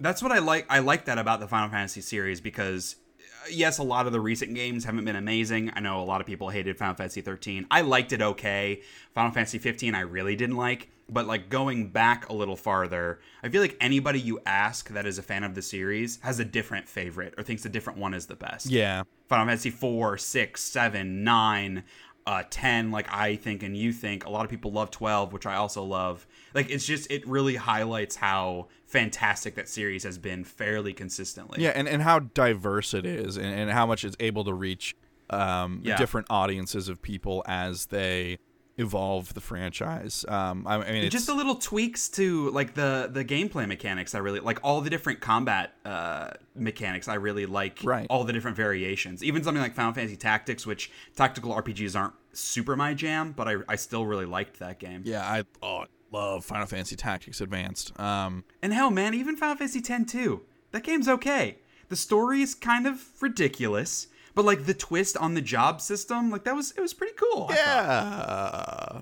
[0.00, 0.66] That's what I like.
[0.70, 4.20] I like that about the Final Fantasy series because, uh, yes, a lot of the
[4.20, 5.72] recent games haven't been amazing.
[5.74, 7.66] I know a lot of people hated Final Fantasy 13.
[7.70, 8.82] I liked it okay.
[9.12, 10.90] Final Fantasy 15, I really didn't like.
[11.10, 15.18] But like going back a little farther, I feel like anybody you ask that is
[15.18, 18.26] a fan of the series has a different favorite or thinks a different one is
[18.26, 18.66] the best.
[18.66, 21.84] Yeah, Final Fantasy 4, 6, 7, 9,
[22.26, 24.26] uh, 10, like I think and you think.
[24.26, 26.26] A lot of people love 12, which I also love.
[26.52, 31.62] Like, it's just, it really highlights how fantastic that series has been fairly consistently.
[31.62, 34.96] yeah, and, and how diverse it is, and, and how much it's able to reach
[35.30, 35.96] um, Yeah.
[35.96, 38.38] different audiences of people as they
[38.78, 40.24] evolve the franchise.
[40.28, 44.14] Um, I, I mean, it's, just the little tweaks to like the the gameplay mechanics
[44.14, 48.06] i really like all the different combat uh mechanics i really like Right.
[48.08, 52.76] all the different variations even something like final fantasy tactics which tactical rpgs aren't super
[52.76, 56.44] my jam but i, I still really liked that game yeah, I oh, I love
[56.44, 57.98] Final Fantasy Tactics Advanced.
[58.00, 60.42] Um, And hell, man, even Final Fantasy X too.
[60.72, 61.58] That game's okay.
[61.88, 66.44] The story is kind of ridiculous, but like the twist on the job system, like
[66.44, 67.46] that was it was pretty cool.
[67.50, 69.00] Yeah.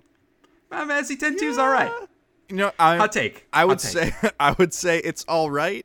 [0.70, 1.92] Final Fantasy X 2 is all right.
[2.48, 3.46] You know, I Hot take.
[3.52, 4.12] I would take.
[4.14, 5.84] say I would say it's all right.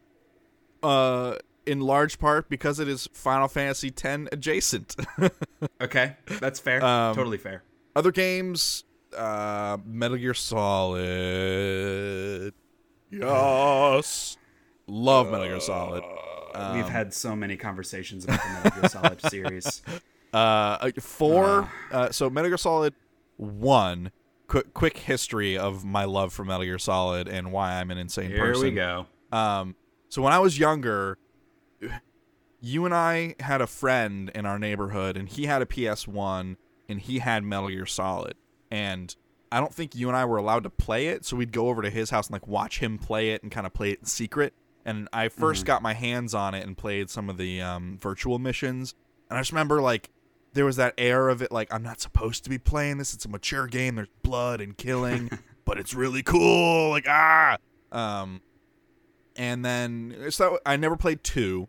[0.84, 4.96] Uh, in large part because it is Final Fantasy X adjacent.
[5.80, 6.84] Okay, that's fair.
[6.84, 7.62] Um, totally fair.
[7.96, 8.84] Other games,
[9.16, 11.04] uh, Metal Gear Solid.
[13.10, 14.38] Yes,
[14.88, 16.04] love Metal Gear Solid.
[16.74, 19.82] We've had so many conversations about the Metal Gear Solid series.
[20.34, 21.72] Uh, four.
[21.92, 22.94] Uh, so Metal Gear Solid
[23.38, 24.12] one.
[24.48, 28.30] Quick, quick history of my love for Metal Gear Solid and why I'm an insane
[28.32, 28.64] Here person.
[28.64, 29.06] Here we go.
[29.32, 29.76] Um,
[30.10, 31.18] so when I was younger,
[32.60, 36.58] you and I had a friend in our neighborhood, and he had a PS1,
[36.90, 38.36] and he had Metal Gear Solid,
[38.72, 39.16] and
[39.52, 41.82] I don't think you and I were allowed to play it, so we'd go over
[41.82, 44.06] to his house and like watch him play it and kind of play it in
[44.06, 44.54] secret.
[44.86, 48.40] And I 1st got my hands on it and played some of the um, virtual
[48.40, 48.96] missions,
[49.30, 50.10] and I just remember like
[50.54, 53.14] there was that air of it like I'm not supposed to be playing this.
[53.14, 53.96] It's a mature game.
[53.96, 55.30] There's blood and killing,
[55.66, 56.90] but it's really cool.
[56.90, 57.58] Like ah.
[57.92, 58.42] Um,
[59.36, 61.68] and then so I never played two,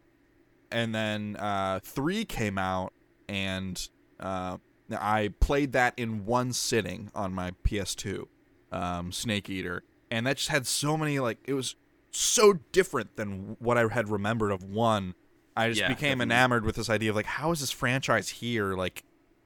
[0.70, 2.92] and then uh, three came out,
[3.28, 3.88] and
[4.20, 4.58] uh,
[4.94, 8.26] I played that in one sitting on my PS2,
[8.70, 11.76] um, Snake Eater, and that just had so many like it was
[12.10, 15.14] so different than what I had remembered of one.
[15.56, 16.34] I just Yeah, became definitely.
[16.34, 18.74] enamored with this idea of like how is this franchise here?
[18.74, 19.02] Like,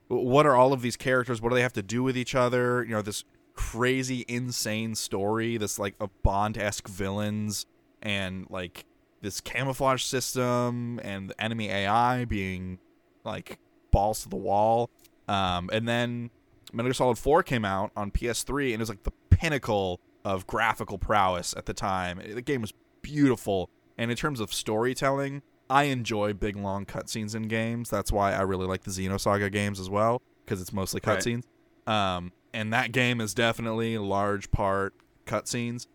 [0.08, 1.40] what are all of these characters?
[1.42, 2.84] What do they have to do with each other?
[2.84, 5.56] You know, this crazy, insane story.
[5.56, 7.66] This like a Bond esque villains
[8.02, 8.84] and like
[9.22, 12.78] this camouflage system and the enemy AI being
[13.24, 13.58] like
[13.90, 14.90] balls to the wall.
[15.28, 16.30] Um, and then
[16.72, 20.46] Metal Gear Solid 4 came out on PS3 and it was like the pinnacle of
[20.46, 22.20] graphical prowess at the time.
[22.34, 23.70] The game was beautiful.
[23.98, 27.90] And in terms of storytelling, I enjoy big long cutscenes in games.
[27.90, 31.18] That's why I really like the Xenosaga games as well, because it's mostly Right.
[31.18, 31.44] cutscenes.
[31.90, 34.94] Um, and that game is definitely a large part
[35.26, 35.86] cutscenes.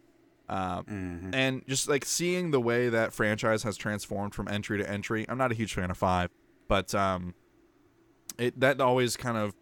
[0.49, 1.35] Um, Mhm.
[1.35, 5.25] and just like seeing the way that franchise has transformed from entry to entry.
[5.29, 6.29] I'm not a huge fan of five,
[6.67, 7.33] but um,
[8.37, 9.53] it that always kind of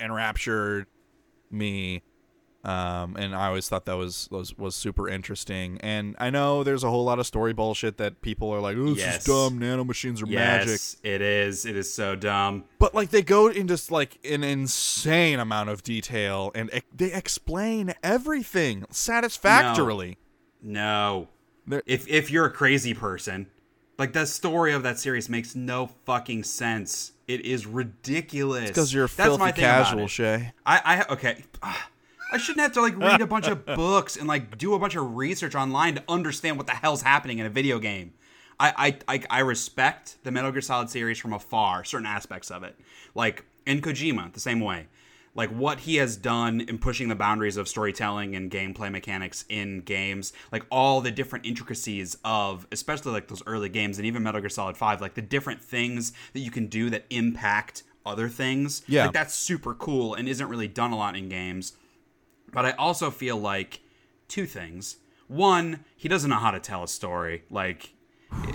[0.00, 0.86] enraptured
[1.50, 2.02] me.
[2.64, 5.78] Um, and I always thought that was, was was super interesting.
[5.80, 8.90] And I know there's a whole lot of story bullshit that people are like, "Oh,
[8.90, 9.18] this Yes.
[9.18, 9.58] is dumb.
[9.58, 11.66] Nanomachines are magic." It is.
[11.66, 12.62] It is so dumb.
[12.78, 17.94] But like they go into like an insane amount of detail, and ex- they explain
[18.04, 20.18] everything satisfactorily.
[20.62, 21.28] No.
[21.66, 23.48] There- If if you're a crazy person,
[23.98, 27.12] like the story of that series makes no fucking sense.
[27.28, 28.68] It is ridiculous.
[28.68, 30.06] Because you're a That's my filthy thing casual.
[30.06, 30.52] Shea.
[30.66, 31.44] I, I okay.
[31.62, 34.96] I shouldn't have to like read a bunch of books and like do a bunch
[34.96, 38.14] of research online to understand what the hell's happening in a video game.
[38.58, 42.62] I I, I, I respect the Metal Gear Solid series from afar, certain aspects of
[42.62, 42.78] it.
[43.14, 44.86] Like in Kojima, the same way.
[45.34, 49.80] Like what he has done in pushing the boundaries of storytelling and gameplay mechanics in
[49.80, 54.40] games, like all the different intricacies of, especially like those early games and even Metal
[54.42, 58.82] Gear Solid 5, like the different things that you can do that impact other things.
[58.86, 59.04] Yeah.
[59.04, 61.72] Like that's super cool and isn't really done a lot in games.
[62.52, 63.80] But I also feel like
[64.28, 64.96] two things.
[65.28, 67.44] One, he doesn't know how to tell a story.
[67.48, 67.94] Like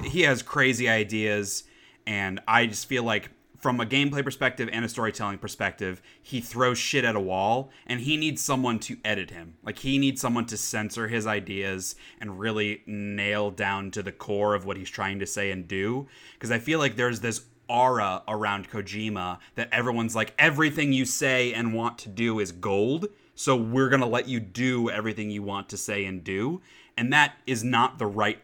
[0.03, 1.63] he has crazy ideas
[2.05, 6.77] and I just feel like from a gameplay perspective and a storytelling perspective, he throws
[6.77, 9.55] shit at a wall and he needs someone to edit him.
[9.63, 14.53] Like he needs someone to censor his ideas and really nail down to the core
[14.53, 18.23] of what he's trying to say and do because I feel like there's this aura
[18.27, 23.07] around Kojima that everyone's like everything you say and want to do is gold.
[23.35, 26.61] So we're going to let you do everything you want to say and do.
[26.95, 28.39] And that is not the right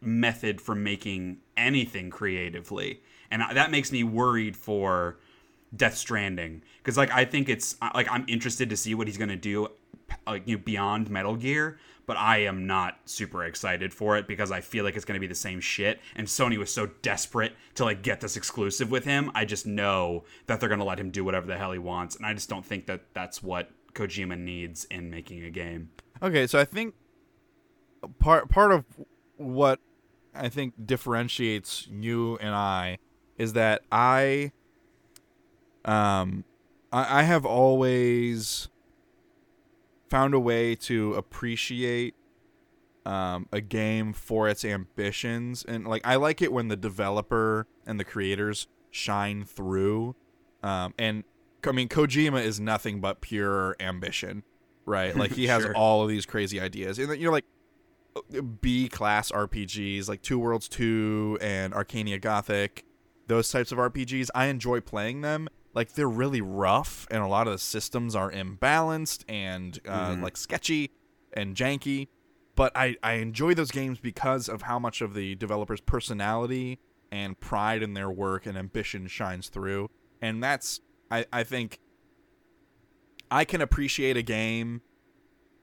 [0.00, 3.00] method for making anything creatively.
[3.30, 5.18] And that makes me worried for
[5.76, 9.36] Death Stranding because like I think it's like I'm interested to see what he's to
[9.36, 9.68] do
[10.26, 14.50] like you know, beyond Metal Gear, but I am not super excited for it because
[14.50, 17.54] I feel like it's going to be the same shit and Sony was so desperate
[17.74, 19.30] to like get this exclusive with him.
[19.34, 22.16] I just know that they're going to let him do whatever the hell he wants
[22.16, 25.90] and I just don't think that that's what Kojima needs in making a game.
[26.22, 26.94] Okay, so I think
[28.18, 28.84] part part of
[29.36, 29.80] what
[30.34, 32.98] I think differentiates you and I
[33.38, 34.52] is that I
[35.84, 36.44] um
[36.92, 38.68] I, I have always
[40.08, 42.14] found a way to appreciate
[43.06, 45.64] um, a game for its ambitions.
[45.66, 50.14] And like I like it when the developer and the creators shine through
[50.62, 51.24] um, and
[51.66, 54.44] I mean Kojima is nothing but pure ambition
[54.86, 55.16] right?
[55.16, 55.74] Like he has Sure.
[55.74, 56.98] all of these crazy ideas.
[56.98, 57.44] And you're like
[58.60, 62.84] B class RPGs like Two Worlds 2 and Arcania Gothic,
[63.26, 65.48] those types of RPGs, I enjoy playing them.
[65.74, 70.22] Like they're really rough and a lot of the systems are imbalanced and uh, Mhm.
[70.22, 70.90] like sketchy
[71.32, 72.08] and janky.
[72.54, 76.78] But I, I enjoy those games because of how much of the developer's personality
[77.10, 79.90] and pride in their work and ambition shines through.
[80.22, 81.80] And that's I, I think
[83.30, 84.82] I can appreciate a game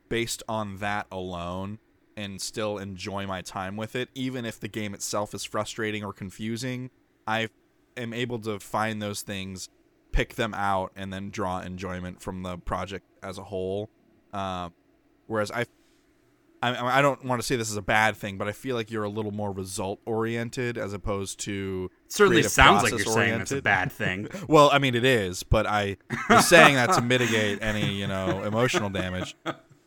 [0.09, 1.79] based on that alone
[2.17, 6.11] and still enjoy my time with it even if the game itself is frustrating or
[6.11, 6.89] confusing
[7.27, 7.49] i
[7.97, 9.69] am able to find those things
[10.11, 13.89] pick them out and then draw enjoyment from the project as a whole.
[14.33, 14.73] Um,
[15.27, 15.65] whereas I,
[16.61, 18.91] I i don't want to say this is a bad thing but i feel like
[18.91, 23.13] you're a little more result oriented as opposed to certainly creative sounds like you're process
[23.13, 24.27] saying that's a bad thing.
[24.47, 25.97] well i mean it is but i
[26.29, 29.35] was saying that to mitigate any you know emotional damage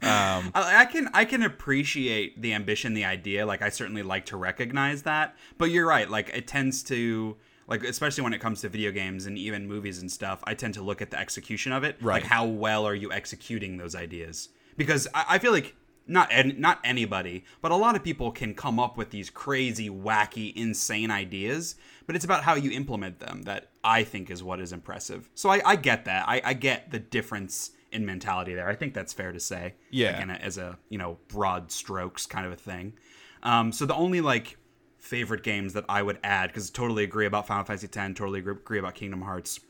[0.07, 3.47] um, I, I can I can appreciate the ambition, the idea.
[3.47, 5.37] Like I certainly like to recognize that.
[5.59, 6.09] But you're right.
[6.09, 7.37] Like it tends to
[7.67, 10.41] like especially when it comes to video games and even movies and stuff.
[10.45, 11.97] I tend to look at the execution of it.
[12.01, 12.23] Right.
[12.23, 14.51] Like how well are you executing those ideas?
[14.77, 18.55] Because I, I feel like not an- not anybody, but a lot of people can
[18.55, 21.77] come up with these crazy, wacky, insane ideas.
[22.07, 25.31] But it's about how you implement them that I think is what is impressive.
[25.35, 26.29] So I, I get that.
[26.29, 28.69] I, I get the difference in mentality there.
[28.69, 29.75] I think that's fair to say.
[29.91, 30.13] Yeah.
[30.13, 32.95] Like in a, as a you know broad strokes kind of a thing.
[33.43, 34.59] Um, so the only like
[34.99, 38.79] favorite games that I would add because totally agree about Final Fantasy X, totally agree,
[38.79, 39.61] about Kingdom Hearts.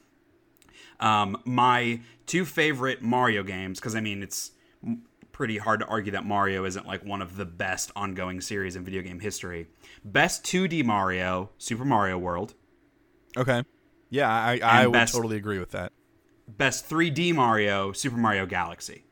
[1.00, 4.52] Um, my two favorite Mario games because I mean it's
[5.32, 8.84] pretty hard to argue that Mario isn't like one of the best ongoing series in
[8.84, 9.66] video game history.
[10.04, 12.54] Best 2D Mario, Super Mario World.
[13.36, 13.64] Okay.
[14.10, 15.92] Yeah, I, I would best- totally agree with that.
[16.46, 19.04] Best 3D Mario, Super Mario Galaxy.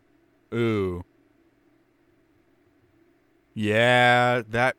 [0.55, 1.03] Ooh.
[3.55, 4.77] Yeah, that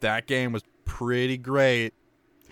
[0.00, 1.94] that game was pretty great.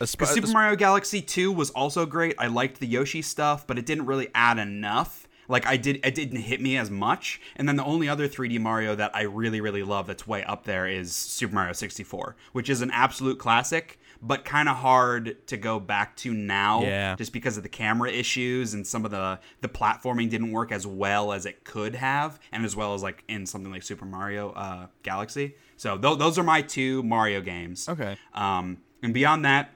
[0.00, 2.34] Espe- Super Mario Galaxy 2 was also great.
[2.38, 5.28] I liked the Yoshi stuff, but it didn't really add enough.
[5.46, 7.40] Like I did it didn't hit me as much.
[7.56, 10.64] And then the only other 3D Mario that I really really love that's way up
[10.64, 15.56] there is Super Mario 64, which is an absolute classic, but kind of hard to
[15.56, 17.16] go back to now Yeah.
[17.16, 20.86] just because of the camera issues and some of the the platforming didn't work as
[20.86, 24.50] well as it could have and as well as like in something like Super Mario
[24.52, 25.54] uh, Galaxy.
[25.76, 27.88] So th- those are my two Mario games.
[27.88, 28.16] Okay.
[28.34, 29.70] Um, and beyond that,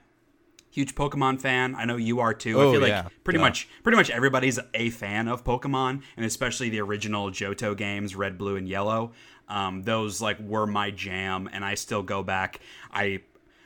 [0.71, 1.75] huge Pokemon fan.
[1.77, 2.61] I know you are too.
[2.61, 3.09] I Oh, feel like yeah.
[3.23, 3.45] pretty Yeah.
[3.47, 8.37] much pretty much everybody's a fan of Pokemon, and especially the original Johto games, Red,
[8.37, 9.13] Blue, and Yellow.
[9.49, 12.61] Um, those like were my jam, and I still go back.
[12.93, 13.21] I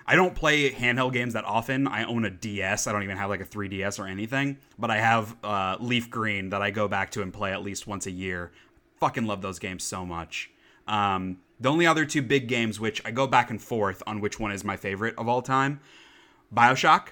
[0.09, 1.87] I don't play handheld games that often.
[1.87, 2.87] I own a DS.
[2.87, 6.49] I don't even have like a 3DS or anything, but I have uh, Leaf Green
[6.49, 8.51] that I go back to and play at least once a year.
[9.01, 10.51] Fucking love those games so much.
[10.87, 14.41] Um, the only other two big games, which I go back and forth on which
[14.41, 15.81] one is my favorite of all time,
[16.55, 17.09] Bioshock,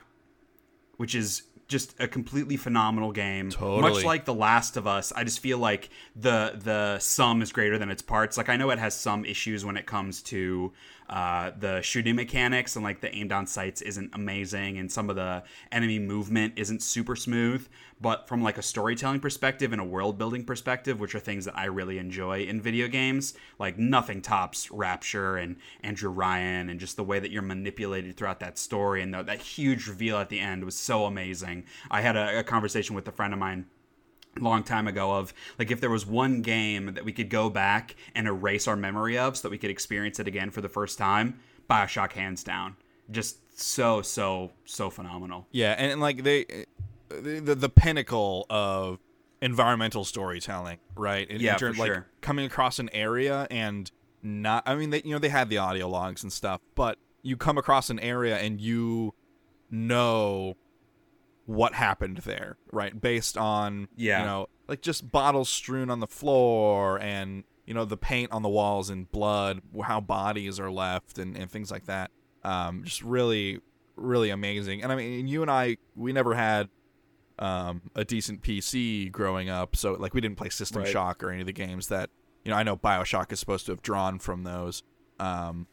[0.96, 3.50] which is just a completely phenomenal game.
[3.50, 3.92] Totally.
[3.92, 7.76] Much like The Last of Us, I just feel like the the sum is greater
[7.76, 8.38] than its parts.
[8.38, 10.72] Like I know it has some issues when it comes to
[11.08, 15.16] uh, the shooting mechanics and like the aim down sights isn't amazing and some of
[15.16, 17.66] the enemy movement isn't super smooth.
[18.00, 21.56] But from like a storytelling perspective and a world building perspective, which are things that
[21.56, 26.96] I really enjoy in video games, like nothing tops Rapture and Andrew Ryan and just
[26.96, 30.40] the way that you're manipulated throughout that story and the, that huge reveal at the
[30.40, 31.64] end was so amazing.
[31.90, 33.66] I had a, a conversation with a friend of mine
[34.40, 37.94] long time ago of like if there was one game that we could go back
[38.14, 40.98] and erase our memory of so that we could experience it again for the first
[40.98, 42.76] time, Bioshock hands down.
[43.10, 45.46] Just so so so phenomenal.
[45.52, 46.44] Yeah, and, and, like they,
[47.08, 48.98] the, the the pinnacle of
[49.40, 51.28] environmental storytelling, right?
[51.28, 52.06] In, in Yeah, for terms- like sure.
[52.20, 53.90] coming across an area and
[54.22, 54.64] not.
[54.66, 57.58] I mean, they you know they had the audio logs and stuff, but you come
[57.58, 59.14] across an area and you
[59.70, 60.56] know
[61.46, 63.00] what happened there, right?
[63.00, 64.20] Based on Yeah.
[64.20, 68.42] you know like just bottles strewn on the floor and you know the paint on
[68.42, 72.10] the walls and blood, how bodies are left and, and things like that.
[72.44, 73.60] Um, just really,
[73.96, 74.82] really amazing.
[74.82, 76.68] And I mean, you and I, we never had
[77.38, 80.90] um, a decent PC growing up, so like we didn't play System Right.
[80.90, 82.10] Shock or any of the games that
[82.44, 82.56] you know.
[82.56, 84.82] I know Bioshock is supposed to have drawn from those.
[85.20, 85.66] Um,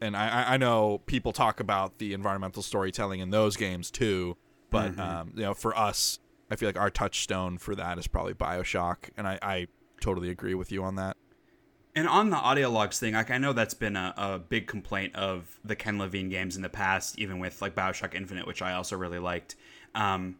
[0.00, 4.36] and I, I- I know people talk about the environmental storytelling in those games too,
[4.70, 5.00] but Mm-hmm.
[5.00, 6.18] um, you know, for us,
[6.50, 9.66] I feel like our touchstone for that is probably Bioshock, and I, I
[10.00, 11.16] totally agree with you on that.
[11.94, 15.14] And on the audio logs thing, like I know that's been a, a big complaint
[15.16, 18.74] of the Ken Levine games in the past, even with like Bioshock Infinite, which I
[18.74, 19.56] also really liked.
[19.94, 20.36] Um,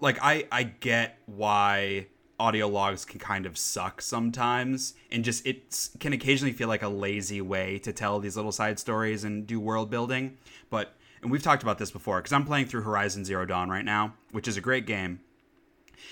[0.00, 2.08] like I I get why
[2.40, 6.88] audio logs can kind of suck sometimes, and just it can occasionally feel like a
[6.88, 10.36] lazy way to tell these little side stories and do world building.
[10.68, 13.84] But and we've talked about this before because I'm playing through Horizon Zero Dawn right
[13.84, 15.20] now, which is a great game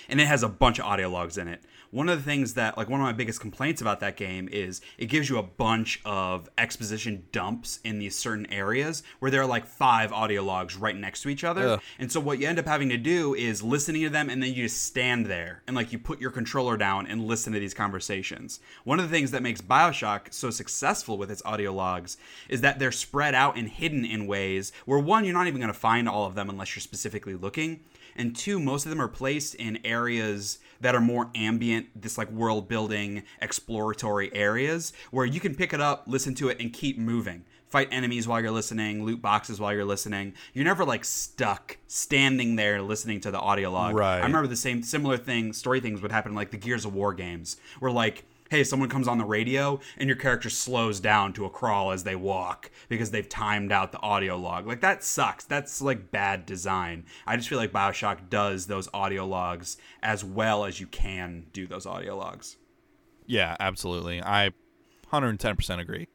[0.08, 1.62] and it has a bunch of audio logs in it.
[1.90, 4.80] One of the things that, like, one of my biggest complaints about that game is
[4.98, 9.46] it gives you a bunch of exposition dumps in these certain areas where there are
[9.46, 11.68] like five audio logs right next to each other.
[11.68, 11.80] Ugh.
[11.98, 14.50] And so, what you end up having to do is listening to them and then
[14.50, 17.74] you just stand there and, like, you put your controller down and listen to these
[17.74, 18.60] conversations.
[18.84, 22.16] One of the things that makes Bioshock so successful with its audio logs
[22.48, 25.72] is that they're spread out and hidden in ways where, one, you're not even going
[25.72, 27.80] to find all of them unless you're specifically looking
[28.16, 32.30] and two most of them are placed in areas that are more ambient this like
[32.30, 36.98] world building exploratory areas where you can pick it up listen to it and keep
[36.98, 37.44] moving.
[37.68, 40.34] Fight enemies while you're listening loot boxes while you're listening.
[40.54, 43.94] You're never like stuck standing there listening to the audio log.
[43.94, 44.18] Right.
[44.18, 46.94] i remember the same similar thing story things would happen in like the gears of
[46.94, 51.32] war games where like hey someone comes on the radio and your character slows down
[51.32, 55.02] to a crawl as they walk because they've timed out the audio log like that
[55.02, 60.24] sucks that's like bad design i just feel like bioshock does those audio logs as
[60.24, 62.56] well as you can do those audio logs
[63.26, 64.22] Yeah, absolutely.
[64.22, 64.50] I
[65.12, 66.08] 110% agree.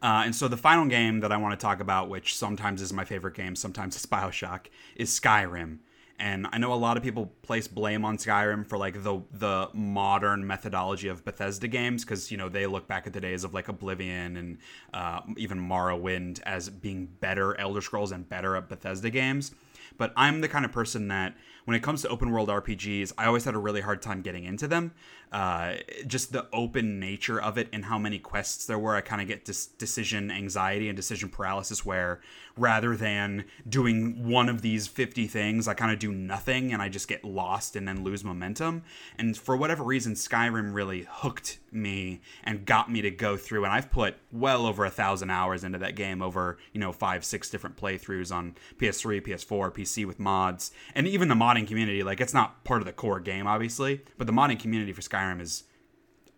[0.00, 2.92] Uh, and so the final game that I want to talk about, which sometimes is
[2.92, 5.78] my favorite game, sometimes it's Bioshock, is Skyrim.
[6.20, 9.68] And I know a lot of people place blame on Skyrim for like the the
[9.72, 13.54] modern methodology of Bethesda games because you know they look back at the days of
[13.54, 14.58] like Oblivion and
[14.92, 19.52] uh, even Morrowind as being better Elder Scrolls and better at Bethesda games.
[19.98, 21.34] But I'm the kind of person that
[21.68, 24.44] when it comes to open world RPGs, I always had a really hard time getting
[24.44, 24.92] into them.
[25.30, 25.74] Uh,
[26.06, 29.28] just the open nature of it and how many quests there were, I kind of
[29.28, 31.84] get dis- decision anxiety and decision paralysis.
[31.84, 32.20] Where
[32.56, 36.88] rather than doing one of these 50 things, I kind of do nothing and I
[36.88, 38.84] just get lost and then lose momentum.
[39.18, 43.64] And for whatever reason, Skyrim really hooked me and got me to go through.
[43.64, 47.26] And I've put well over a thousand hours into that game over, you know, five,
[47.26, 52.02] six different playthroughs on PS3, PS4, PC with mods, and even the modding community.
[52.02, 55.40] Like, it's not part of the core game, obviously, but the modding community for Skyrim
[55.40, 55.64] is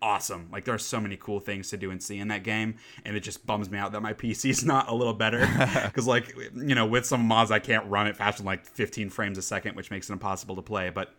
[0.01, 0.49] awesome.
[0.51, 2.75] Like there are so many cool things to do and see in that game,
[3.05, 5.47] and it just bums me out that my PC is not a little better.
[5.91, 9.09] Because like you know, with some mods, I can't run it faster than like 15
[9.09, 10.89] frames a second, which makes it impossible to play.
[10.89, 11.13] But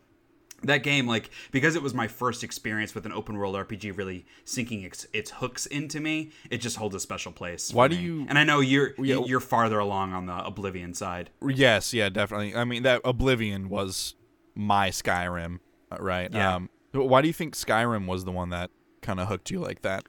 [0.65, 4.25] that game like because it was my first experience with an open world rpg really
[4.45, 7.97] sinking its, its hooks into me it just holds a special place for Why do
[7.97, 8.03] me.
[8.03, 9.21] you- and i know you're Yeah.
[9.27, 12.55] you're farther along on the oblivion side Yes, yeah, definitely.
[12.55, 14.15] I mean, that Oblivion was
[14.55, 15.59] my Skyrim,
[15.91, 16.31] uh, right?
[16.33, 16.57] Yeah.
[16.57, 19.83] Um, why do you think Skyrim was the one that kind of hooked you like
[19.83, 20.05] that?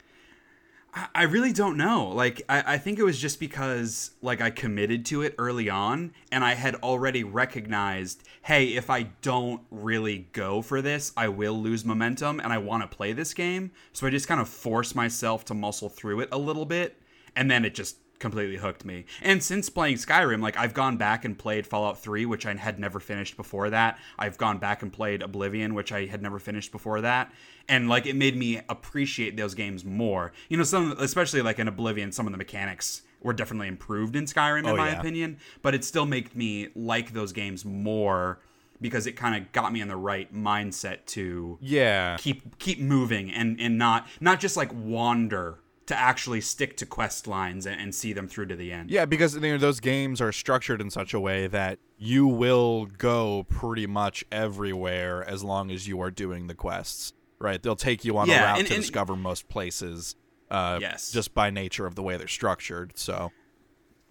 [1.15, 2.09] I- really don't know.
[2.09, 6.13] Like, I, I think it was just because, like, I committed to it early on,
[6.31, 11.59] and I had already recognized, hey, if I don't really go for this, I will
[11.59, 13.71] lose momentum, and I want to play this game.
[13.91, 17.01] So I just kind of forced myself to muscle through it a little bit,
[17.35, 19.05] and then it just completely hooked me.
[19.21, 22.79] And since playing Skyrim, like, I've gone back and played Fallout 3, which I had
[22.79, 23.99] never finished before that.
[24.17, 27.31] I've gone back and played Oblivion, which I had never finished before that
[27.69, 30.33] and like it made me appreciate those games more.
[30.49, 34.25] You know, some especially like in Oblivion, some of the mechanics were definitely improved in
[34.25, 34.99] Skyrim, in Oh, my yeah.
[34.99, 38.39] opinion, but it still made me like those games more
[38.81, 42.17] because it kind of got me in the right mindset to Yeah.
[42.19, 47.27] keep keep moving and and not not just like wander to actually stick to quest
[47.27, 48.89] lines and, and see them through to the end.
[48.89, 52.85] Yeah, because you know, those games are structured in such a way that you will
[52.85, 57.13] go pretty much everywhere as long as you are doing the quests.
[57.39, 57.61] Right?
[57.61, 60.15] They'll take you on a route and- to and- discover most places.
[60.49, 61.11] Uh, Yes.
[61.11, 62.93] Just by nature of the way they're structured.
[62.97, 63.31] So.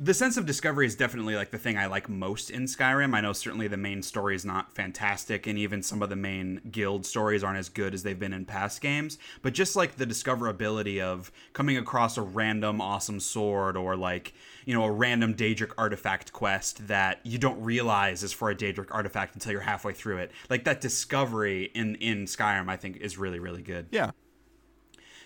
[0.03, 3.15] The sense of discovery is definitely like the thing I like most in Skyrim.
[3.15, 6.61] I know certainly the main story is not fantastic, and even some of the main
[6.73, 9.17] guild stories aren't as good as they've been in past games.
[9.43, 14.33] But just like the discoverability of coming across a random awesome sword or like,
[14.65, 18.89] you know, a random Daedric artifact quest that you don't realize is for a Daedric
[18.91, 20.33] artifact until you're halfway through it.
[20.51, 23.87] Like that discovery in, in Skyrim, I think, is really, really good.
[23.93, 24.11] Yeah.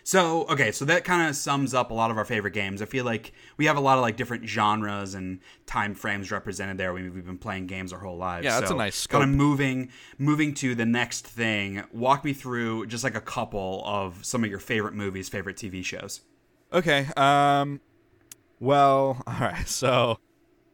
[0.07, 2.81] So okay, so that kind of sums up a lot of our favorite games.
[2.81, 6.79] I feel like we have a lot of like different genres and time frames represented
[6.79, 6.93] there.
[6.93, 8.45] We've been playing games our whole lives.
[8.45, 11.83] Yeah, that's so a nice Kind of moving, moving to the next thing.
[11.93, 15.85] Walk me through just like a couple of some of your favorite movies, favorite TV
[15.85, 16.21] shows.
[16.73, 17.09] Okay.
[17.17, 17.81] Um.
[18.61, 19.67] Well, all right.
[19.67, 20.21] So,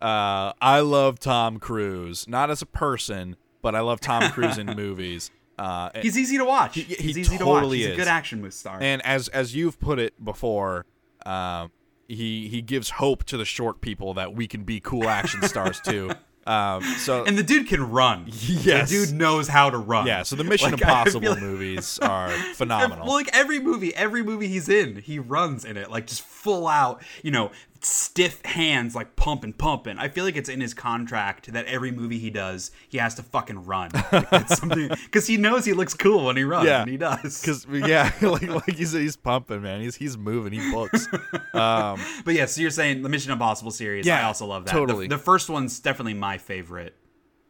[0.02, 4.66] uh, I love Tom Cruise, not as a person, but I love Tom Cruise in
[4.76, 5.30] movies.
[5.62, 6.74] Uh, He's easy to watch.
[6.74, 7.56] He- he He's easy to watch.
[7.60, 8.78] totally He's a good action movie star.
[8.80, 10.86] and as as you've put it before,
[11.24, 11.70] um,
[12.08, 15.80] he he gives hope to the short people that we can be cool action stars
[15.80, 16.10] too.
[16.46, 16.82] Um.
[16.98, 18.24] So And the dude can run.
[18.32, 18.90] Yes.
[18.90, 20.06] The dude knows how to run.
[20.08, 20.24] yeah.
[20.24, 23.06] So the Mission Like, Impossible like- movies are phenomenal.
[23.06, 26.66] Well, like every movie, every movie he's in, he runs in it, like just full
[26.66, 27.52] out, you know,
[27.84, 29.98] stiff hands, like pumping, pumping.
[29.98, 33.22] I feel like it's in his contract that every movie he does, he has to
[33.22, 33.90] fucking run.
[34.12, 36.82] Like, because he knows he looks cool when he runs, Yeah.
[36.82, 37.40] and he does.
[37.40, 39.80] Because yeah, like like you said, he's pumping, man.
[39.80, 40.52] He's he's moving.
[40.52, 41.08] He books.
[41.54, 44.06] Um, But yeah, so you're saying the Mission Impossible series?
[44.06, 44.70] Yeah, I also love that.
[44.70, 45.06] totally.
[45.06, 46.96] The, the first one's definitely my favorite.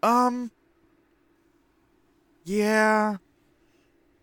[0.03, 0.51] Um.
[2.45, 3.17] Yeah.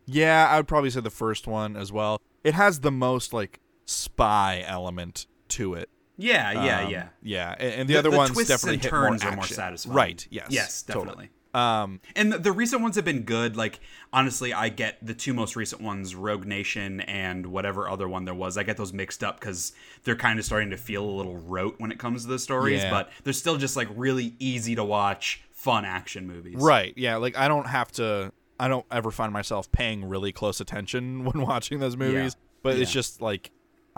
[0.06, 2.20] Yeah, I would probably say the first one as well.
[2.44, 5.90] It has the most like spy element to it.
[6.20, 7.08] Yeah, yeah, Um, yeah.
[7.24, 7.56] yeah.
[7.60, 9.96] And, and the, The- other the ones definitely and hit turns more are more satisfying.
[9.96, 10.28] Right.
[10.30, 10.48] Yes.
[10.50, 11.06] Yes, totally.
[11.06, 11.30] definitely.
[11.52, 12.00] Um.
[12.16, 13.58] And the, the recent ones have been good.
[13.58, 13.80] Like
[14.14, 18.36] honestly, I get the two most recent ones, Rogue Nation and whatever other one there
[18.36, 18.56] was.
[18.56, 21.76] I get those mixed up because they're kind of starting to feel a little rote
[21.80, 22.84] when it comes to the stories.
[22.84, 22.92] Yeah.
[22.92, 26.58] But they're still just like really easy to watch, fun action movies.
[26.60, 26.94] Right.
[26.96, 27.16] Yeah.
[27.16, 28.32] Like I don't have to.
[28.60, 32.36] I don't ever find myself paying really close attention when watching those movies.
[32.62, 33.50] But it's just like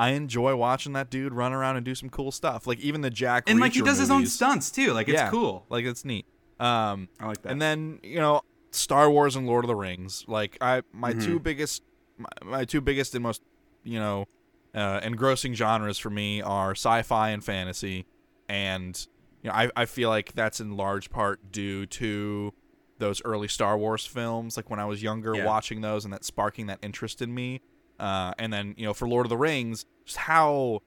[0.01, 2.65] I enjoy watching that dude run around and do some cool stuff.
[2.65, 4.93] Like even the Jack And like he Reacher does his own stunts too.
[4.93, 5.65] Like it's yeah, cool.
[5.69, 6.25] Like it's neat.
[6.59, 7.51] Um, I like that.
[7.51, 8.41] and then you know
[8.71, 10.25] Star Wars and Lord of the Rings.
[10.27, 11.37] Like I, my two Mm-hmm.
[11.43, 11.83] biggest,
[12.17, 13.41] my, my two biggest and most,
[13.83, 14.25] you know,
[14.73, 18.05] uh, engrossing genres for me are sci-fi and fantasy,
[18.49, 19.07] and
[19.43, 22.53] you know I, I feel like that's in large part due to
[22.99, 24.55] those early Star Wars films.
[24.57, 25.45] Like when I was younger, Yeah.
[25.45, 27.61] watching those and that sparking that interest in me.
[28.01, 30.81] Uh, and then you know for Lord of the Rings, just how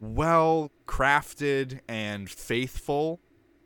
[0.00, 3.20] well crafted and faithful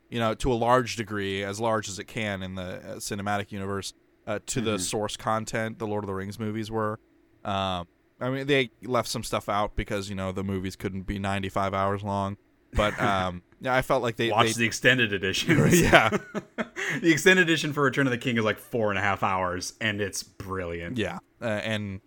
[0.09, 3.51] you know, to a large degree, as large as it can in the uh, cinematic
[3.51, 3.93] universe,
[4.27, 6.99] uh, to the source content the Lord of the Rings movies were.
[7.45, 7.87] Um,
[8.19, 11.73] I mean, they left some stuff out because you know the movies couldn't be 95
[11.73, 12.37] hours long,
[12.73, 15.57] but um, yeah, I felt like they, Watch they the extended edition.
[15.71, 16.09] yeah,
[17.01, 19.73] the extended edition for Return of the King is like four and a half hours,
[19.79, 20.97] and it's brilliant.
[20.97, 22.01] yeah, uh, and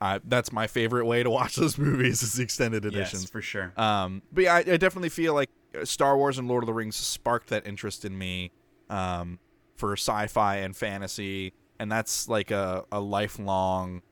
[0.00, 3.22] uh, that's my favorite way to watch those movies is the extended editions.
[3.22, 3.72] Yes, for sure.
[3.76, 6.74] Um, but yeah, I, I definitely feel like uh, Star Wars and Lord of the
[6.74, 8.52] Rings sparked that interest in me
[8.90, 9.38] um,
[9.76, 14.02] for sci-fi and fantasy, and that's like a, a lifelong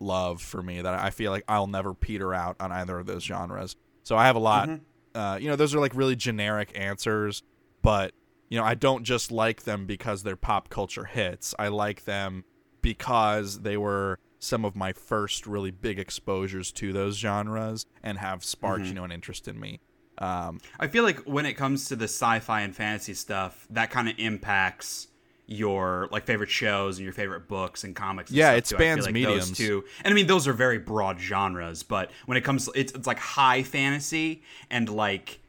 [0.00, 3.24] love for me that I feel like I'll never peter out on either of those
[3.24, 3.76] genres.
[4.04, 4.70] So I have a lot.
[5.14, 7.42] Uh, you know, those are like really generic answers,
[7.82, 8.12] but
[8.48, 11.54] you know, I don't just like them because they're pop culture hits.
[11.58, 12.44] I like them
[12.80, 18.44] because they were some of my first really big exposures to those genres and have
[18.44, 18.88] sparked, Mm-hmm.
[18.88, 19.80] you know, an interest in me.
[20.18, 24.08] Um, I feel like when it comes to the sci-fi and fantasy stuff, that kind
[24.08, 25.08] of impacts
[25.46, 28.30] your like favorite shows and your favorite books and comics.
[28.30, 28.76] And Yeah, stuff it too.
[28.76, 29.56] Spans like mediums.
[29.56, 31.82] Two, and I mean those are very broad genres.
[31.84, 35.40] But when it comes, it's it's like high fantasy and like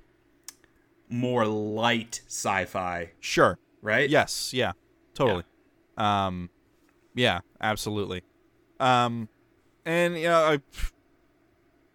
[1.10, 3.58] more light sci-fi, sure.
[3.82, 4.10] right?
[4.10, 4.74] Yes, yeah,
[5.14, 5.44] totally.
[5.98, 6.50] Um,
[7.16, 8.22] yeah, absolutely.
[8.80, 9.30] Um,
[9.86, 10.60] and you know, I,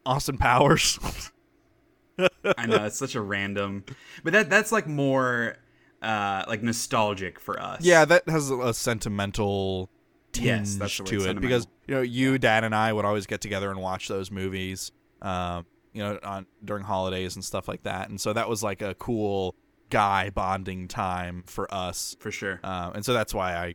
[0.06, 0.98] Austin Powers.
[2.58, 3.84] I know it's such a random,
[4.22, 5.56] but that that's like more
[6.02, 7.84] uh like nostalgic for us.
[7.84, 9.90] yeah, that has a, sentimental
[10.32, 13.70] tinge Yes, to it because you know, you, Dad, and I would always get together
[13.70, 14.92] and watch those movies.
[15.22, 18.82] Um, you know, on during holidays and stuff like that, and so that was like
[18.82, 19.54] a cool
[19.90, 22.16] guy bonding time for us.
[22.18, 22.60] for sure.
[22.64, 23.74] Um, and so that's why I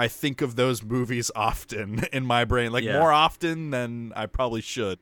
[0.00, 2.98] I think of those movies often in my brain, like Yeah.
[2.98, 4.98] more often than I probably should.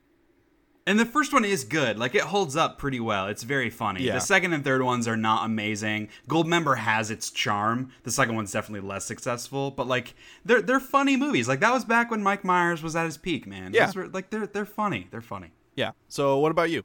[0.86, 1.98] And the first one is good.
[1.98, 3.26] Like it holds up pretty well.
[3.26, 4.02] It's very funny.
[4.04, 4.14] Yeah.
[4.14, 6.08] The second and third ones are not amazing.
[6.28, 7.92] Goldmember has its charm.
[8.04, 10.14] The second one's definitely less successful, but like
[10.46, 11.46] they're they're funny movies.
[11.46, 13.74] Like that was back when Mike Myers was at his peak, man.
[13.74, 13.92] Yeah.
[13.94, 15.08] Were, like they're they're funny.
[15.10, 15.52] They're funny.
[15.76, 15.90] Yeah.
[16.08, 16.82] So what about you?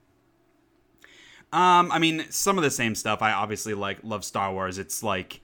[1.53, 3.21] Um, I mean, some of the same stuff.
[3.21, 4.77] I obviously like love Star Wars.
[4.79, 5.39] It's like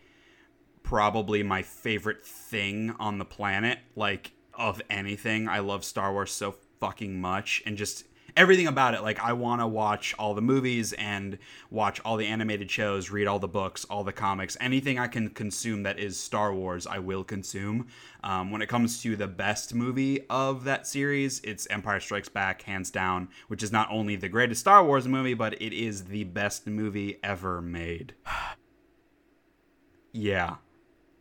[0.89, 3.77] probably my favorite thing on the planet.
[3.95, 9.03] Like of anything, I love Star Wars so fucking much, and just everything about it.
[9.03, 11.37] Like I want to watch all the movies and
[11.69, 15.29] watch all the animated shows, read all the books, all the comics, anything I can
[15.29, 17.85] consume that is Star Wars, I will consume.
[18.23, 22.63] Um, when it comes to the best movie of that series, it's Empire Strikes Back,
[22.63, 26.23] hands down, which is not only the greatest Star Wars movie, but it is the
[26.23, 28.15] best movie ever made.
[30.11, 30.55] yeah.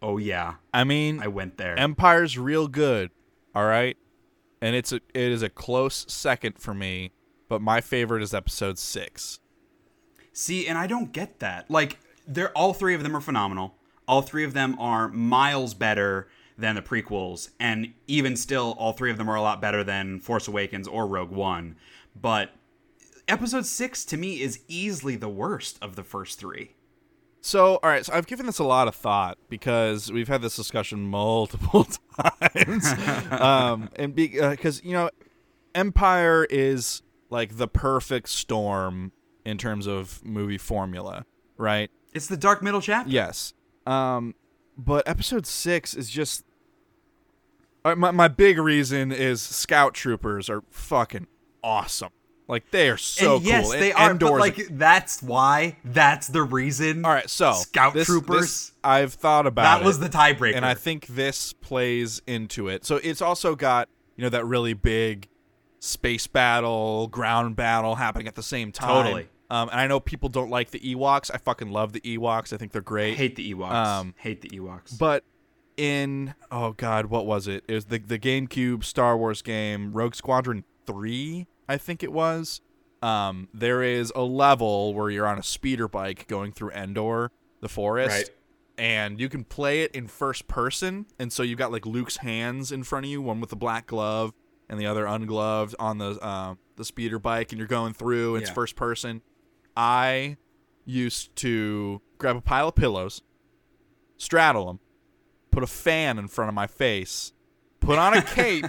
[0.00, 0.54] Oh, yeah.
[0.72, 1.78] I mean, I went there.
[1.78, 3.10] Empire's real good,
[3.54, 3.96] all right?
[4.60, 7.12] And it's a it is a close second for me,
[7.48, 9.40] but my favorite is episode 6.
[10.32, 11.70] See, and I don't get that.
[11.70, 13.76] Like, they're all three of them are phenomenal.
[14.06, 19.10] All three of them are miles better than the prequels, and even still, all three
[19.10, 21.76] of them are a lot better than Force Awakens or Rogue One.
[22.20, 22.50] But
[23.28, 26.74] Episode Six to me is easily the worst of the first three.
[27.40, 30.56] So, all right, so I've given this a lot of thought because we've had this
[30.56, 31.86] discussion multiple
[32.20, 32.86] times.
[33.30, 35.10] um, and because, you know,
[35.74, 39.12] Empire is like the perfect storm
[39.44, 41.24] in terms of movie formula,
[41.56, 41.90] right?
[42.12, 43.10] It's the dark middle chapter.
[43.10, 43.54] Yes.
[43.86, 44.34] Um,
[44.76, 46.44] but episode six is just.
[47.84, 51.28] Uh, my, my big reason is Scout Troopers are fucking
[51.62, 52.10] awesome.
[52.48, 53.72] Like, they are so and yes, cool.
[53.72, 54.30] they And are.
[54.30, 55.76] But like, that's why.
[55.84, 57.04] That's the reason.
[57.04, 58.40] All right, so Scout this- Troopers.
[58.40, 60.56] this- I've thought about that it, was the tiebreaker.
[60.56, 62.84] and I think this plays into it.
[62.86, 65.28] So it's also got you know that really big
[65.80, 69.04] space battle, ground battle happening at the same time.
[69.04, 69.28] Totally.
[69.50, 71.30] Um, and I know people don't like the Ewoks.
[71.32, 72.52] I fucking love the Ewoks.
[72.52, 73.16] I think they're great.
[73.16, 73.72] hate the Ewoks.
[73.72, 74.98] Um, hate the Ewoks.
[74.98, 75.24] But
[75.76, 77.64] in oh god, what was it?
[77.68, 82.60] It was the the GameCube Star Wars game, Rogue Squadron three, I think it was.
[83.02, 87.68] Um, there is a level where you're on a speeder bike going through Endor, the
[87.68, 88.30] forest, Right.
[88.76, 91.06] and you can play it in first person.
[91.18, 93.86] And so you've got like Luke's hands in front of you, one with the black
[93.86, 94.32] glove
[94.68, 98.34] and the other ungloved on the uh, the speeder bike, and you're going through.
[98.34, 98.54] And It's Yeah.
[98.54, 99.22] first person.
[99.76, 100.36] I
[100.84, 103.22] used to grab a pile of pillows,
[104.16, 104.80] straddle them,
[105.50, 107.32] put a fan in front of my face,
[107.80, 108.66] put on a cape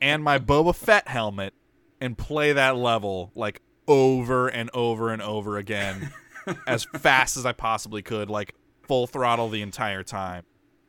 [0.00, 1.54] and my Boba Fett helmet,
[2.02, 6.12] and play that level like over and over and over again
[6.66, 8.54] as fast as I possibly could, like
[8.86, 10.44] full throttle the entire time.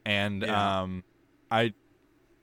[0.06, 0.82] And Yeah.
[0.82, 1.04] um,
[1.52, 1.74] I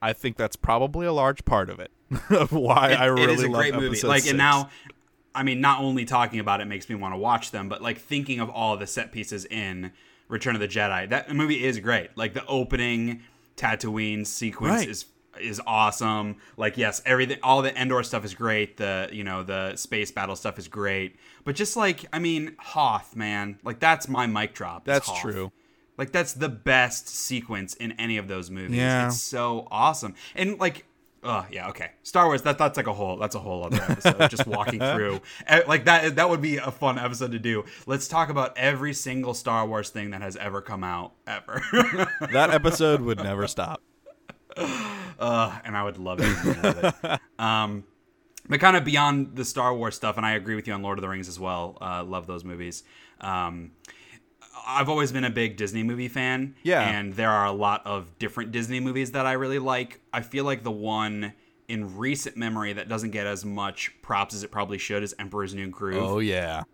[0.02, 1.90] I think that's probably a large part of it
[2.30, 4.00] of why I It- really it is a love great movie.
[4.06, 4.30] Like, six.
[4.30, 4.70] and now,
[5.34, 7.98] I mean, not only talking about it makes me want to watch them, but like
[7.98, 9.92] thinking of all the set pieces in
[10.28, 11.08] Return of the Jedi.
[11.08, 12.16] That movie is great.
[12.16, 13.22] Like the opening
[13.56, 14.88] Tatooine sequence Right.
[14.88, 15.04] is
[15.38, 16.36] is awesome.
[16.56, 18.76] Like, yes, everything, all the Endor stuff is great.
[18.76, 21.16] The you know the space battle stuff is great.
[21.44, 24.84] But just like, I mean, Hoth, man, like that's my mic drop.
[24.84, 25.20] That's Hoth.
[25.20, 25.52] true.
[25.96, 28.76] Like that's the best sequence in any of those movies.
[28.76, 29.08] Yeah.
[29.08, 30.14] It's so awesome.
[30.34, 30.86] And like
[31.22, 31.90] oh yeah, okay.
[32.02, 35.20] Star Wars that that's like a whole that's a whole other episode just walking through.
[35.66, 37.64] Like that that would be a fun episode to do.
[37.86, 41.62] Let's talk about every single Star Wars thing that has ever come out ever.
[42.32, 43.82] that episode would never stop.
[44.56, 47.20] Uh, and I would love it.
[47.38, 47.84] um,
[48.48, 50.98] but kind of beyond the Star Wars stuff, and I agree with you on Lord
[50.98, 51.78] of the Rings as well.
[51.80, 52.82] Uh, love those movies.
[53.20, 53.72] Um,
[54.66, 56.54] I've always been a big Disney movie fan.
[56.62, 56.82] Yeah.
[56.82, 60.00] And there are a lot of different Disney movies that I really like.
[60.12, 61.32] I feel like the one
[61.68, 65.54] in recent memory that doesn't get as much props as it probably should is Emperor's
[65.54, 66.02] New Groove.
[66.02, 66.64] Oh yeah.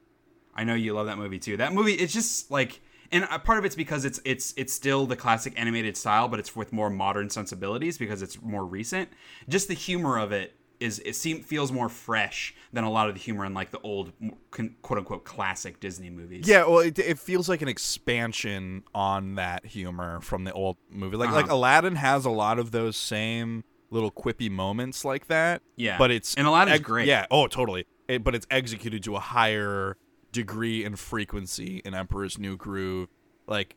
[0.54, 1.58] I know you love that movie too.
[1.58, 2.80] That movie, it's just like,
[3.12, 6.38] and a part of it's because it's it's it's still the classic animated style, but
[6.38, 9.08] it's with more modern sensibilities because it's more recent.
[9.48, 13.14] Just the humor of it is it seems feels more fresh than a lot of
[13.14, 14.12] the humor in like the old
[14.50, 16.46] quote unquote classic Disney movies.
[16.46, 21.16] Yeah, well, it, it feels like an expansion on that humor from the old movie.
[21.16, 21.54] Like like Uh-huh.
[21.54, 25.62] Aladdin has a lot of those same little quippy moments like that.
[25.76, 25.96] Yeah.
[25.96, 27.06] but it's And Aladdin's ex- great.
[27.06, 27.86] Yeah, oh totally.
[28.08, 29.96] It, but it's executed to a higher
[30.36, 33.08] degree and frequency in Emperor's New Groove,
[33.46, 33.74] like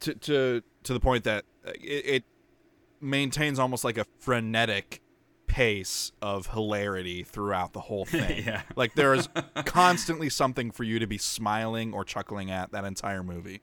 [0.00, 2.24] to to to the point that uh, it, it
[3.00, 5.00] maintains almost like a frenetic
[5.46, 8.44] pace of hilarity throughout the whole thing.
[8.44, 8.62] Yeah.
[8.74, 9.28] Like there is
[9.66, 13.60] constantly something for you to be smiling or chuckling at that entire movie.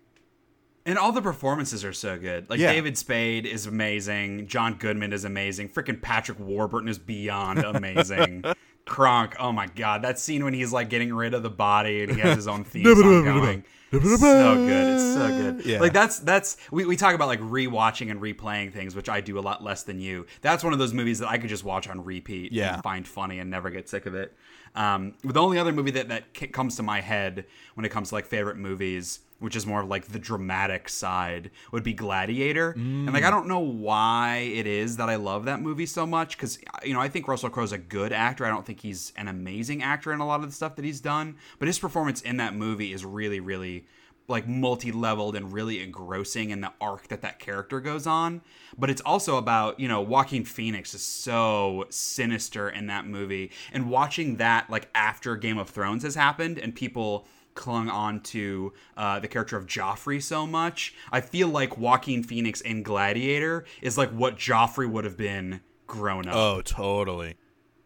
[0.86, 2.50] And all the performances are so good.
[2.50, 2.72] Like Yeah.
[2.72, 4.48] David Spade is amazing.
[4.48, 5.70] John Goodman is amazing.
[5.70, 8.44] Freaking Patrick Warburton is beyond amazing.
[8.86, 12.14] Kronk, oh my god, that scene when he's like getting rid of the body and
[12.14, 13.64] he has his own theme song going.
[13.94, 14.94] It's so good.
[14.96, 15.66] It's so good.
[15.66, 15.80] Yeah.
[15.82, 19.38] Like that's that's we, we talk about like rewatching and replaying things, which I do
[19.38, 20.26] a lot less than you.
[20.42, 22.76] That's one of those movies that I could just watch on repeat Yeah.
[22.76, 24.34] and find funny and never get sick of it.
[24.76, 28.16] Um, the only other movie that that comes to my head when it comes to
[28.16, 32.72] like favorite movies, which is more of like the dramatic side, would be Gladiator.
[32.72, 33.28] And like mm.
[33.28, 36.94] I don't know why it is that I love that movie so much because you
[36.94, 38.46] know I think Russell Crowe's a good actor.
[38.46, 41.02] I don't think he's an amazing actor in a lot of the stuff that he's
[41.02, 43.86] done, but his performance in that movie is really really
[44.28, 48.42] like multi-leveled and really engrossing in the arc that that character goes on
[48.78, 53.90] but it's also about you know Joaquin Phoenix is so sinister in that movie and
[53.90, 59.20] watching that like after Game of Thrones has happened and people clung on to uh,
[59.20, 64.10] the character of Joffrey so much I feel like Joaquin Phoenix in Gladiator is like
[64.12, 67.36] what Joffrey would have been grown up Oh, totally.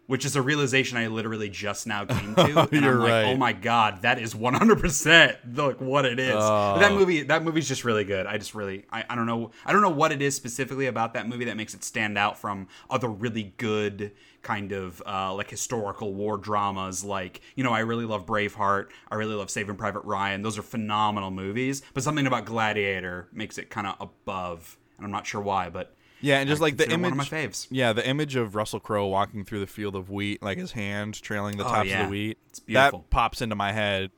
[0.06, 2.60] which is a realization I literally just now came to.
[2.72, 3.26] and You're I'm like, right.
[3.26, 6.36] oh my god, that is 100% like what it is.
[6.38, 6.78] Oh.
[6.80, 8.26] That movie, that movie's just really good.
[8.28, 11.14] I just really, I, I don't know, I don't know what it is specifically about
[11.16, 14.12] that movie that makes it stand out from other really good
[14.46, 17.04] kind of uh, like historical war dramas.
[17.04, 18.88] Like, you know, I really love Braveheart.
[19.12, 20.42] I really love Saving Private Ryan.
[20.44, 21.82] Those are phenomenal movies.
[21.94, 25.94] But something about Gladiator makes it kind of above, and I'm not sure why, but.
[26.22, 27.68] Yeah, and just I like the image, one of my faves.
[27.70, 31.22] yeah, the image of Russell Crowe walking through the field of wheat, like his hand
[31.22, 32.04] trailing the Oh, tops yeah.
[32.04, 32.38] of the wheat.
[32.48, 33.00] It's beautiful.
[33.00, 34.12] That pops into my head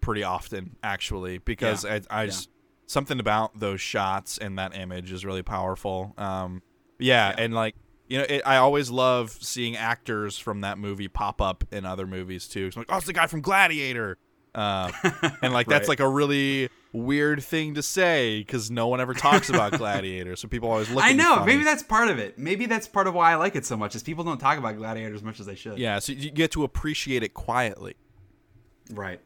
[0.00, 1.98] pretty often, actually, because Yeah.
[2.10, 2.48] I, I just
[2.86, 6.14] something about those shots and that image is really powerful.
[6.16, 6.62] Um,
[6.98, 7.74] yeah, and like
[8.10, 12.08] you know, it, I always love seeing actors from that movie pop up in other
[12.08, 12.66] movies too.
[12.66, 14.18] It's like, oh, it's the guy from Gladiator.
[14.52, 14.90] Um,
[15.42, 19.48] and like that's like a really weird thing to say because no one ever talks
[19.48, 21.04] about Gladiator, so people always look.
[21.04, 21.36] I know.
[21.36, 21.52] funny.
[21.52, 22.36] Maybe that's part of it.
[22.36, 23.94] Maybe that's part of why I like it so much.
[23.94, 25.78] Is people don't talk about Gladiator as much as they should.
[25.78, 27.94] Yeah, so you get to appreciate it quietly.
[28.90, 29.20] Right.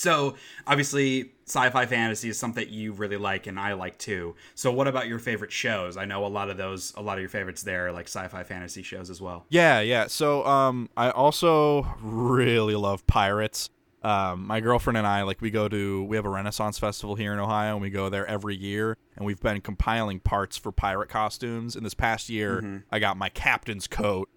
[0.00, 0.34] So
[0.66, 4.34] obviously, sci-fi fantasy is something that you really like, and I like too.
[4.54, 5.98] So what about your favorite shows?
[5.98, 8.42] I know a lot of those, a lot of your favorites there, are like sci-fi
[8.44, 9.44] fantasy shows as well.
[9.50, 10.06] Yeah, yeah.
[10.06, 13.68] So um I also really love pirates.
[14.02, 17.34] Um my girlfriend and I like we go to we have a Renaissance festival here
[17.34, 21.10] in Ohio and we go there every year and we've been compiling parts for pirate
[21.10, 21.76] costumes.
[21.76, 24.30] And this past year I got my captain's coat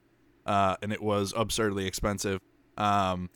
[0.45, 2.41] uh and it was absurdly expensive.
[2.77, 3.29] Um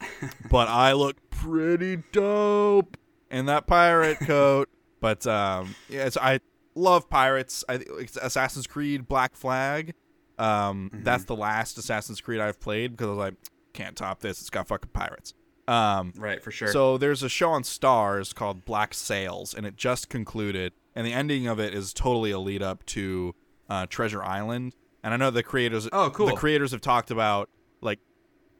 [0.49, 2.97] but I look pretty dope
[3.29, 4.69] in that pirate coat.
[4.99, 6.39] But um yeah, so I
[6.73, 7.63] love pirates.
[7.69, 9.93] I it's Assassin's Creed Black Flag.
[10.39, 13.33] Um, that's the last Assassin's Creed I've played because I was like,
[13.73, 14.39] can't top this.
[14.41, 15.33] It's got fucking pirates.
[15.67, 16.69] Um, Right, for sure.
[16.69, 21.13] so there's a show on Starz called Black Sails, and it just concluded, and the
[21.13, 23.35] ending of it is totally a lead up to
[23.69, 24.75] uh, Treasure Island.
[25.03, 25.87] And I know the creators.
[25.91, 26.27] Oh, cool.
[26.27, 27.49] The creators have talked about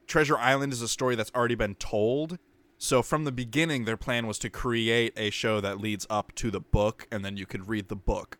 [0.07, 2.39] Treasure Island is a story that's already been told.
[2.77, 6.51] So from the beginning, their plan was to create a show that leads up to
[6.51, 8.37] the book, and then you could read the book.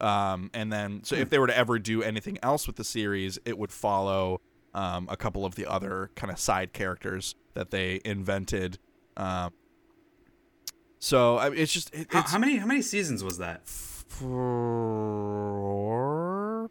[0.00, 3.38] Um, and then, so if they were to ever do anything else with the series,
[3.44, 4.40] it would follow
[4.74, 8.78] um, a couple of the other kind of side characters that they invented.
[9.16, 9.52] Um,
[10.98, 13.66] so I mean, it's just it, how, it's how many how many seasons was that?
[14.08, 15.10] four,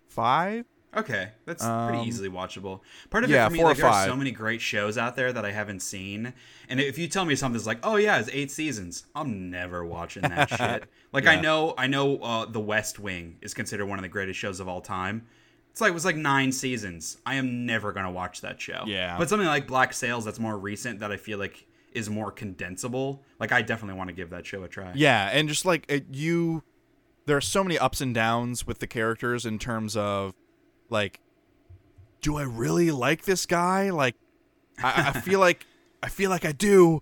[0.07, 0.65] five.
[0.95, 2.79] Okay, that's Um, pretty easily watchable.
[3.09, 4.97] Part of yeah, it for me, four or like there are so many great shows
[4.97, 6.33] out there that I haven't seen,
[6.69, 10.21] and if you tell me something's like, "Oh yeah, it's eight seasons," I'm never watching
[10.23, 10.85] that shit.
[11.11, 14.39] Like I know, I know, uh, The West Wing is considered one of the greatest
[14.39, 15.25] shows of all time.
[15.71, 17.17] It's like it was like nine seasons.
[17.25, 18.83] I am never gonna watch that show.
[18.87, 19.17] Yeah.
[19.17, 23.19] but something like Black Sails that's more recent that I feel like is more condensable.
[23.39, 24.93] Like I definitely want to give that show a try.
[24.95, 26.63] Yeah, and just like it, you,
[27.25, 30.33] there are so many ups and downs with the characters in terms of,
[30.89, 31.19] like,
[32.21, 33.89] do I really like this guy?
[33.89, 34.15] Like,
[34.83, 35.65] I, I feel like
[36.03, 37.01] I feel like I do,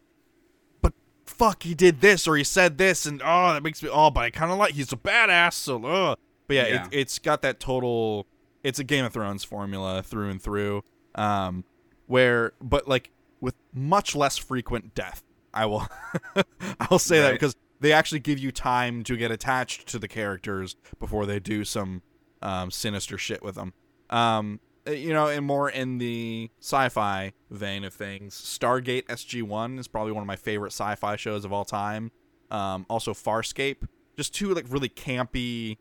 [0.81, 0.93] but
[1.25, 4.21] fuck, he did this or he said this, and oh, that makes me oh, but
[4.21, 5.53] I kind of like he's a badass.
[5.53, 6.15] So, uh.
[6.47, 6.85] but yeah, Yeah.
[6.85, 8.27] It, it's got that total.
[8.63, 10.83] It's a Game of Thrones formula through and through.
[11.15, 11.63] Um,
[12.07, 13.11] where but like
[13.41, 15.23] with much less frequent death.
[15.53, 15.87] I will
[16.35, 20.07] I will say that because they actually give you time to get attached to the
[20.07, 22.01] characters before they do some
[22.43, 23.73] um, sinister shit with them.
[24.11, 28.35] Um, uh, you know, and more in the sci-fi vein of things.
[28.35, 32.11] Stargate SG-1 is probably one of my favorite sci-fi shows of all time.
[32.51, 33.87] Um, also Farscape,
[34.17, 35.77] just two like really campy,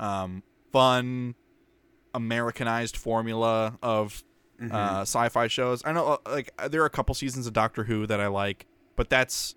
[0.00, 0.42] um,
[0.72, 1.36] fun,
[2.14, 4.24] Americanized formula of
[4.58, 4.74] Mm-hmm.
[4.74, 5.82] uh, sci-fi shows.
[5.84, 8.64] I know, uh, like, there are a couple seasons of Doctor Who that I like,
[8.96, 9.54] but that's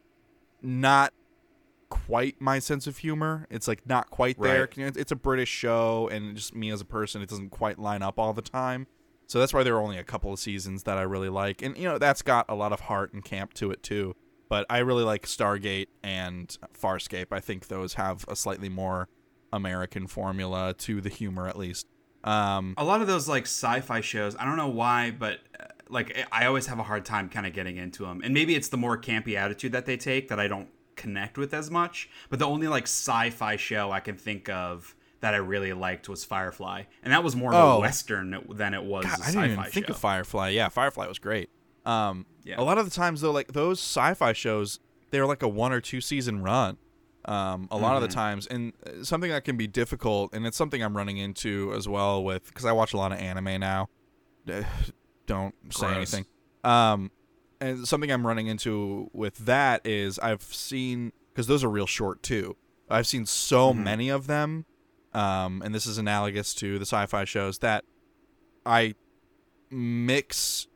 [0.61, 1.13] not
[1.89, 3.47] quite my sense of humor.
[3.49, 4.69] It's like not quite there.
[4.77, 4.95] Right.
[4.95, 8.19] It's a British show, and just me as a person, it doesn't quite line up
[8.19, 8.87] all the time.
[9.27, 11.77] So that's why there are only a couple of seasons that I really like, and
[11.77, 14.15] you know that's got a lot of heart and camp to it too.
[14.47, 17.27] But I really like Stargate and Farscape.
[17.31, 19.07] I think those have a slightly more
[19.53, 21.87] American formula to the humor, at least.
[22.23, 26.27] Um, a lot of those like sci-fi shows i don't know why but uh, like
[26.33, 28.75] i always have a hard time kind of getting into them and maybe it's the
[28.75, 30.67] more campy attitude that they take that i don't
[30.99, 35.33] connect with as much but the only like sci-fi show i can think of that
[35.33, 37.77] i really liked was firefly and that was more of Oh.
[37.77, 39.93] a western than it was God, I didn't even think show.
[39.93, 40.49] of Firefly.
[40.49, 41.49] Yeah, Firefly was great.
[41.85, 42.59] Um, Yeah.
[42.59, 44.79] a lot of the times though, like those sci-fi shows,
[45.11, 46.77] they're like a one or two season run.
[47.25, 48.17] Um, a lot of the Mm-hmm.
[48.17, 51.87] times, and uh, something that can be difficult, and it's something I'm running into as
[51.87, 53.89] well with because I watch a lot of anime now.
[55.25, 55.95] Don't say Gross.
[55.95, 56.25] anything.
[56.63, 57.11] Um,
[57.61, 62.23] and something I'm running into with that is I've seen because those are real short
[62.23, 62.55] too.
[62.89, 63.83] I've seen so Mm-hmm.
[63.83, 64.65] many of them,
[65.13, 67.83] um, and this is analogous to the sci-fi shows that
[68.65, 68.95] I
[69.69, 70.67] mix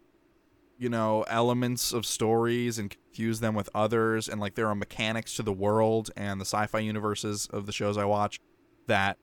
[0.78, 5.36] you know elements of stories and confuse them with others and like there are mechanics
[5.36, 8.40] to the world and the sci-fi universes of the shows I watch
[8.88, 9.18] that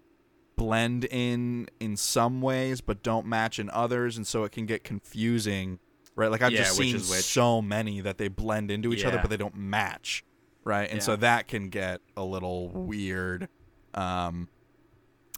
[0.57, 4.85] blend in in some ways but don't match in others and so it can get
[4.85, 5.79] confusing
[6.21, 6.31] right?
[6.31, 9.37] Like I've Yeah, just seen so many that they blend into each other but they
[9.37, 10.25] don't match
[10.65, 10.91] right?
[10.91, 13.49] And so that can get a little weird
[13.95, 14.49] um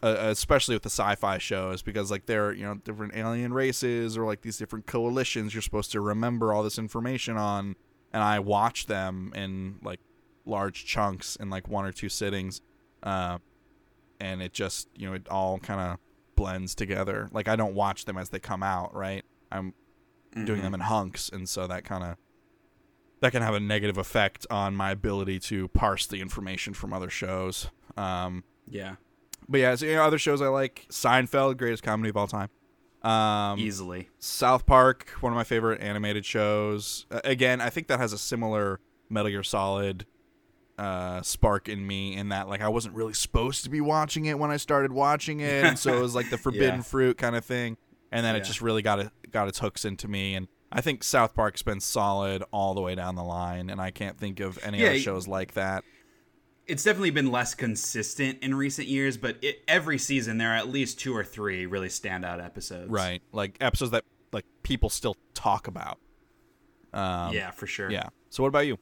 [0.02, 4.18] uh, especially with the sci-fi shows because like there are you know different alien races
[4.18, 7.76] or like these different coalitions you're supposed to remember all this information on.
[8.12, 10.00] And i watch them in like
[10.44, 12.60] large chunks in like one or two sittings
[13.04, 13.38] uh,
[14.20, 15.98] and it just you know it all kind of
[16.34, 17.28] blends together.
[17.32, 19.24] Like i don't watch them as they come out right?
[19.52, 19.72] I'm
[20.34, 20.62] doing Mhm.
[20.62, 22.16] them in hunks and so that kind of
[23.20, 27.10] that can have a negative effect on my ability to parse the information from other
[27.10, 28.96] shows um, yeah
[29.48, 32.48] but yeah, so, you know, other shows I like Seinfeld, greatest comedy of all time.
[33.02, 37.06] Um, easily South Park, one of my favorite animated shows.
[37.10, 38.78] Uh, again, I think that has a similar
[39.10, 40.06] Metal Gear Solid
[40.78, 44.38] uh, spark in me in that like I wasn't really supposed to be watching it
[44.38, 46.82] when I started watching it, and so it was like the forbidden Yeah.
[46.82, 47.76] fruit kind of thing.
[48.12, 51.04] And then it just really got it got its hooks into me, and I think
[51.04, 54.58] South Park's been solid all the way down the line, and I can't think of
[54.62, 55.84] any Yeah, other shows like that.
[56.66, 60.68] it's definitely been less consistent in recent years but it, every season there are at
[60.68, 65.66] least two or three really standout episodes Right, like episodes that like people still talk
[65.68, 65.98] about.
[66.92, 68.08] Um, yeah for sure Yeah.
[68.30, 68.78] So what about you?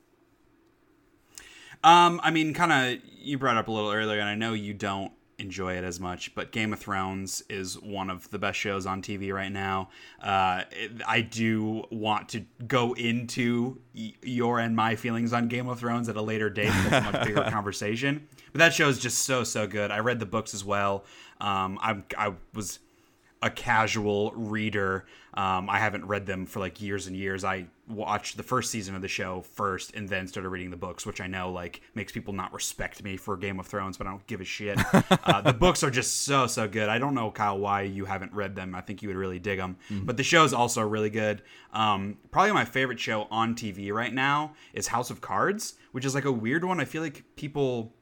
[1.83, 4.75] Um, I mean, kind of, you brought up a little earlier, and I know you
[4.75, 8.87] don't enjoy it as much, but Game of Thrones is one of the best shows
[8.87, 9.89] on TV right now.
[10.23, 10.63] Uh,
[11.07, 16.09] I do want to go into y- your and my feelings on Game of Thrones
[16.09, 16.71] at a later date.
[16.89, 18.29] That's a much bigger conversation.
[18.53, 19.91] But that show is just so so good.
[19.91, 21.05] I read the books as well.
[21.41, 22.79] Um, I I was
[23.43, 25.07] a casual reader.
[25.33, 27.45] Um, I haven't read them for like years and years.
[27.45, 31.07] I watched the first season of the show first, and then started reading the books,
[31.07, 34.11] which I know like makes people not respect me for Game of Thrones, but I
[34.11, 34.79] don't give a shit.
[35.11, 36.89] uh, the books are just so so good.
[36.89, 38.75] I don't know Kyle why you haven't read them.
[38.75, 39.77] I think you would really dig them.
[39.91, 41.43] But the show's also really good.
[41.73, 46.15] Um, probably my favorite show on TV right now is House of Cards, which is
[46.15, 46.81] like a weird one.
[46.81, 47.95] I feel like people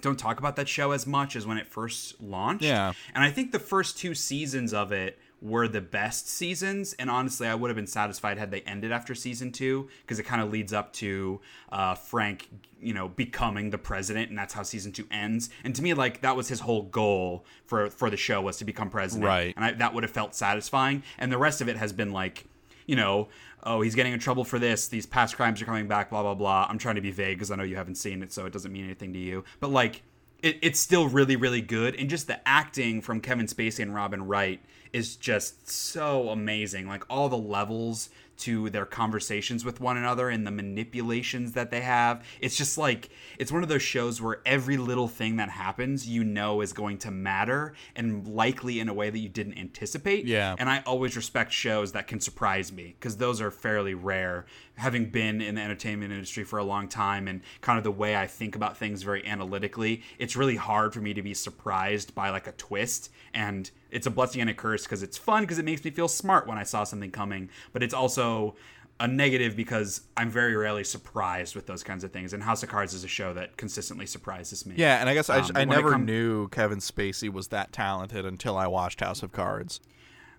[0.00, 2.64] don't talk about that show as much as when it first launched.
[2.64, 2.92] Yeah.
[3.14, 6.94] And I think the first two seasons of it were the best seasons.
[6.94, 10.22] And honestly, I would have been satisfied had they ended after season two because it
[10.22, 11.40] kind of leads up to
[11.70, 12.48] uh, Frank,
[12.80, 15.50] you know, becoming the president, and that's how season two ends.
[15.64, 18.64] And to me, like that was his whole goal for for the show was to
[18.64, 19.26] become president.
[19.26, 19.52] Right.
[19.56, 21.02] And I, that would have felt satisfying.
[21.18, 22.46] And the rest of it has been like
[22.86, 23.28] you know,
[23.62, 24.88] oh, he's getting in trouble for this.
[24.88, 26.10] These past crimes are coming back.
[26.10, 26.66] Blah blah blah.
[26.68, 28.72] I'm trying to be vague because I know you haven't seen it, so it doesn't
[28.72, 29.44] mean anything to you.
[29.60, 30.02] But like,
[30.42, 34.26] it, it's still really really good, and just the acting from Kevin Spacey and Robin
[34.26, 34.60] Wright
[34.92, 36.86] is just so amazing.
[36.86, 38.10] Like all the levels
[38.42, 42.24] to their conversations with one another and the manipulations that they have.
[42.40, 46.24] It's just like it's one of those shows where every little thing that happens you
[46.24, 50.24] know is going to matter and likely in a way that you didn't anticipate.
[50.24, 50.56] Yeah.
[50.58, 54.46] And I always respect shows that can surprise me because those are fairly rare.
[54.76, 58.16] Having been in the entertainment industry for a long time and kind of the way
[58.16, 62.30] I think about things very analytically, it's really hard for me to be surprised by
[62.30, 65.64] like a twist and it's a blessing and a curse because it's fun because it
[65.66, 68.56] makes me feel smart when I saw something coming, but it's also
[68.98, 72.32] a negative because I'm very rarely surprised with those kinds of things.
[72.32, 74.74] And House of Cards is a show that consistently surprises me.
[74.78, 77.72] Yeah, and I guess I, Um, I when never come- knew Kevin Spacey was that
[77.72, 79.80] talented until I watched House of Cards.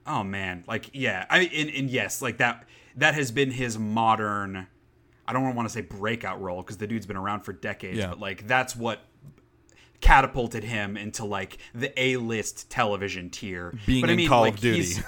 [0.07, 2.65] Oh man, like yeah, I and, and yes, like that
[2.97, 4.67] that has been his modern.
[5.27, 8.09] I don't want to say breakout role because the dude's been around for decades, Yeah.
[8.09, 8.99] but like that's what
[10.03, 13.73] catapulted him into like the A-list television tier.
[13.85, 15.01] Being but, I in Call like, of Duty.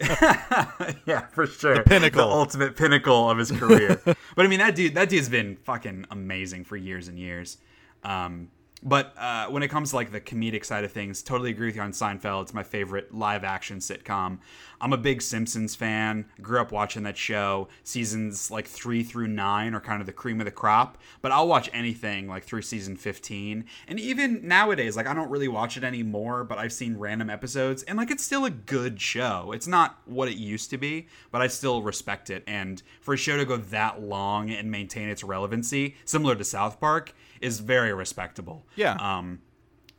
[1.04, 1.74] yeah, for sure.
[1.74, 2.28] The pinnacle.
[2.28, 4.00] The ultimate pinnacle of his career.
[4.04, 7.58] but I mean, that dude, that dude's been fucking amazing for years and years.
[8.04, 8.50] Um,
[8.84, 11.76] but uh, when it comes to like the comedic side of things, totally agree with
[11.76, 12.42] you on Seinfeld.
[12.42, 14.38] It's my favorite live action sitcom.
[14.84, 16.26] I'm a big Simpsons fan.
[16.42, 17.68] Grew up watching that show.
[17.84, 20.98] Seasons like three through nine are kind of the cream of the crop.
[21.22, 23.64] But I'll watch anything like through season 15.
[23.88, 27.82] And even nowadays, like I don't really watch it anymore, but I've seen random episodes
[27.84, 29.52] and like it's still a good show.
[29.52, 32.44] It's not what it used to be, but I still respect it.
[32.46, 36.78] And for a show to go that long and maintain its relevancy, similar to South
[36.78, 38.66] Park, is very respectable.
[38.76, 38.96] Yeah.
[39.00, 39.40] Um,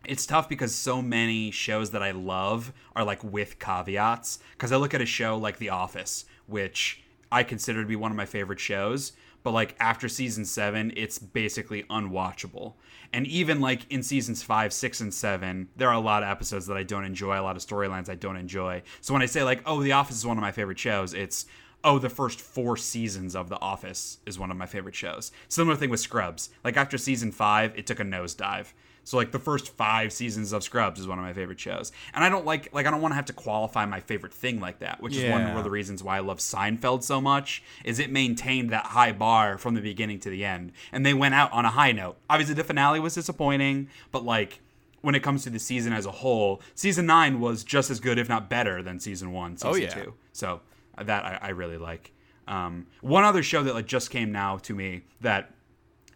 [0.07, 4.39] it's tough because so many shows that I love are like with caveats.
[4.53, 8.11] Because I look at a show like The Office, which I consider to be one
[8.11, 12.73] of my favorite shows, but like after season seven, it's basically unwatchable.
[13.13, 16.65] And even like in seasons five, six, and seven, there are a lot of episodes
[16.67, 18.81] that I don't enjoy, a lot of storylines I don't enjoy.
[19.01, 21.45] So when I say like, oh, The Office is one of my favorite shows, it's
[21.83, 25.31] oh, the first four seasons of The Office is one of my favorite shows.
[25.47, 26.49] Similar thing with Scrubs.
[26.63, 28.73] Like after season five, it took a nosedive.
[29.05, 31.91] So like the first five seasons of Scrubs is one of my favorite shows.
[32.13, 34.59] And I don't like like I don't want to have to qualify my favorite thing
[34.59, 37.99] like that, which is one of the reasons why I love Seinfeld so much, is
[37.99, 40.71] it maintained that high bar from the beginning to the end.
[40.91, 42.17] And they went out on a high note.
[42.29, 44.59] Obviously the finale was disappointing, but like
[45.01, 48.17] when it comes to the season as a whole, season nine was just as good,
[48.17, 49.89] if not better, than season one, season Oh, yeah.
[49.89, 50.13] two.
[50.33, 50.61] So
[50.99, 52.11] that I, I really like.
[52.47, 55.51] Um, one other show that like just came now to me that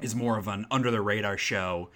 [0.02, 1.90] is more of an under the radar show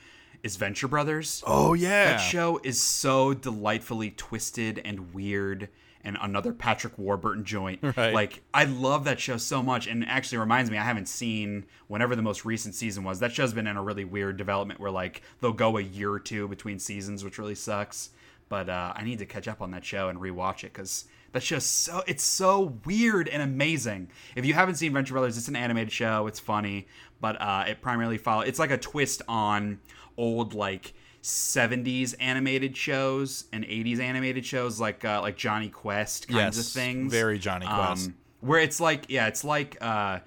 [0.44, 1.42] is Venture Brothers.
[1.48, 2.06] Oh yeah.
[2.12, 5.70] That show is so delightfully twisted and weird
[6.04, 7.80] and another Patrick Warburton joint.
[7.96, 8.14] Right.
[8.14, 11.66] Like I love that show so much and it actually reminds me I haven't seen
[11.88, 13.20] whenever the most recent season was.
[13.20, 16.20] That show's been in a really weird development where like they'll go a year or
[16.20, 18.10] two between seasons, which really sucks.
[18.50, 21.42] But uh, I need to catch up on that show and rewatch it because that
[21.42, 24.10] show's so it's so weird and amazing.
[24.36, 26.28] If you haven't seen Venture Brothers, it's an animated show.
[26.28, 26.88] It's funny,
[27.20, 28.48] but uh, it primarily follows.
[28.48, 29.80] It's like a twist on
[30.18, 36.58] old like 70s animated shows and 80s animated shows like uh, like Jonny Quest kinds
[36.58, 37.12] Yes, of things.
[37.12, 38.08] very Jonny Quest.
[38.08, 40.20] Um, where it's like yeah, it's like uh,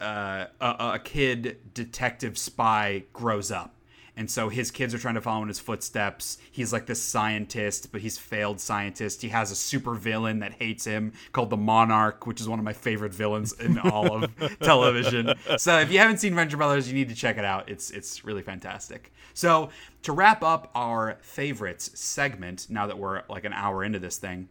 [0.00, 3.74] uh, a, a kid detective spy grows up.
[4.18, 6.38] And so his kids are trying to follow in his footsteps.
[6.50, 9.22] He's like this scientist, but he's failed scientist.
[9.22, 12.64] He has a super villain that hates him called the Monarch, which is one of
[12.64, 15.34] my favorite villains in all of television.
[15.56, 17.68] So if you haven't seen Venture Brothers, you need to check it out.
[17.68, 19.12] It's it's really fantastic.
[19.34, 19.70] So
[20.02, 24.48] to wrap up our favorites segment, now that we're like an hour into this thing,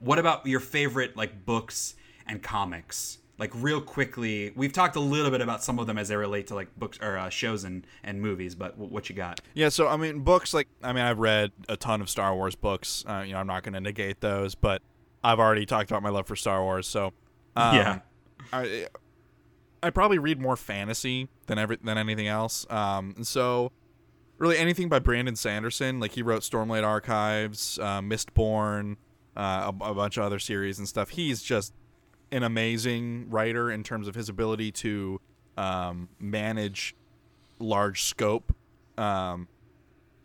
[0.00, 1.94] what about your favorite like books
[2.26, 3.18] and comics?
[3.40, 6.46] Like real quickly, we've talked a little bit about some of them as they relate
[6.48, 8.54] to like books or uh, shows and and movies.
[8.54, 9.40] But w- what you got?
[9.54, 12.54] Yeah, so I mean, books like I mean, I've read a ton of Star Wars
[12.54, 13.02] books.
[13.08, 14.82] Uh, you know, I'm not going to negate those, but
[15.24, 16.86] I've already talked about my love for Star Wars.
[16.86, 17.12] So,
[17.56, 17.98] um, Yeah.
[18.52, 18.86] I
[19.82, 22.66] I probably read more fantasy than every than anything else.
[22.70, 23.72] Um, and so
[24.36, 28.96] really anything by Brandon Sanderson, like he wrote Stormlight Archives, uh, Mistborn,
[29.36, 31.10] uh, a, a bunch of other series and stuff.
[31.10, 31.72] He's just
[32.32, 35.20] an amazing writer in terms of his ability to
[35.56, 36.94] um, manage
[37.58, 38.54] large scope.
[38.96, 39.48] Um,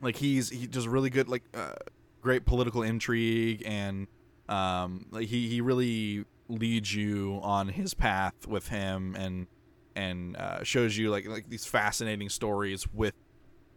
[0.01, 1.73] like he's he does really good like uh,
[2.21, 4.07] great political intrigue and
[4.49, 9.47] um, like he he really leads you on his path with him and
[9.95, 13.13] and uh, shows you like like these fascinating stories with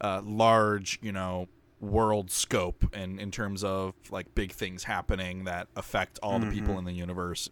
[0.00, 1.46] uh, large you know
[1.80, 6.76] world scope and in terms of like big things happening that affect all the people
[6.76, 7.48] in the universe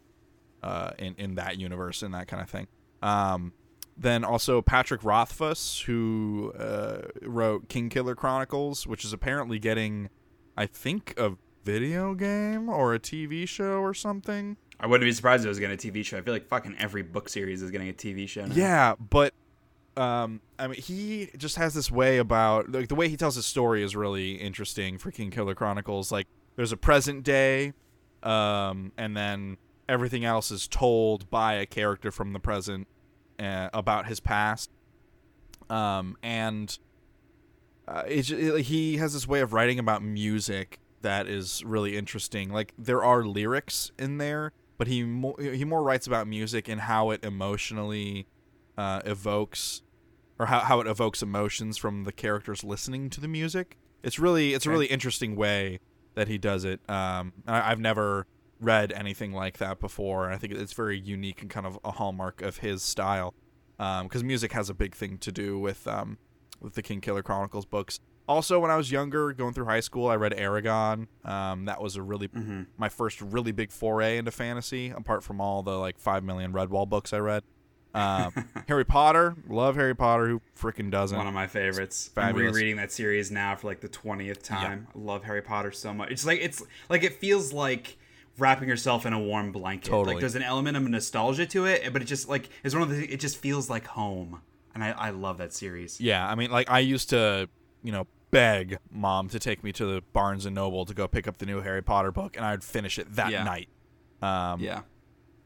[0.62, 2.66] uh, in in that universe and that kind of thing.
[3.02, 3.52] Um,
[3.96, 10.10] then also Patrick Rothfuss, who uh, wrote Kingkiller Chronicles, which is apparently getting,
[10.56, 11.32] I think, a
[11.64, 14.56] video game or a TV show or something.
[14.78, 16.18] I wouldn't be surprised if it was getting a TV show.
[16.18, 18.44] I feel like fucking every book series is getting a TV show.
[18.44, 18.54] Now.
[18.54, 19.32] Yeah, but
[19.96, 23.46] um, I mean, he just has this way about like the way he tells his
[23.46, 26.12] story is really interesting for Kingkiller Chronicles.
[26.12, 26.26] Like,
[26.56, 27.72] there's a present day,
[28.22, 29.56] um, and then
[29.88, 32.88] everything else is told by a character from the present
[33.38, 34.70] uh, about his past.
[35.68, 36.76] Um, and
[37.88, 42.50] uh, it's, it, he has this way of writing about music that is really interesting.
[42.50, 46.80] Like there are lyrics in there, but he mo- he more writes about music and
[46.80, 48.26] how it emotionally
[48.76, 49.82] uh, evokes
[50.38, 53.76] or how, how it evokes emotions from the characters listening to the music.
[54.02, 55.80] It's really it's a really interesting way
[56.14, 56.80] that he does it.
[56.88, 58.26] Um, I, I've never
[58.60, 61.92] read anything like that before, and I think it's very unique and kind of a
[61.92, 63.34] hallmark of his style.
[63.76, 66.16] Because um, music has a big thing to do with um,
[66.60, 68.00] with the Kingkiller Chronicles books.
[68.28, 71.06] Also, when I was younger, going through high school, I read Eragon.
[71.24, 72.62] Um, that was a really Mm-hmm.
[72.76, 76.88] my first really big foray into fantasy, apart from all the like five million Redwall
[76.88, 77.42] books I read.
[77.94, 78.32] Um,
[78.68, 80.26] Harry Potter, love Harry Potter.
[80.28, 81.16] Who freaking doesn't?
[81.16, 82.10] One of my favorites.
[82.16, 84.88] I'm rereading that series now for like the twentieth time.
[84.94, 86.10] I love Harry Potter so much.
[86.10, 87.96] It's like it's like it feels like
[88.38, 89.88] wrapping yourself in a warm blanket.
[89.90, 90.14] Totally.
[90.14, 92.90] Like there's an element of nostalgia to it, but it just like it's one of
[92.90, 93.04] the.
[93.12, 94.40] It just feels like home,
[94.74, 96.00] and I, I love that series.
[96.00, 97.48] Yeah, I mean, like I used to,
[97.82, 101.26] you know, beg mom to take me to the Barnes and Noble to go pick
[101.28, 103.44] up the new Harry Potter book, and I'd finish it that Yeah.
[103.44, 103.68] night.
[104.22, 104.82] Um, Yeah.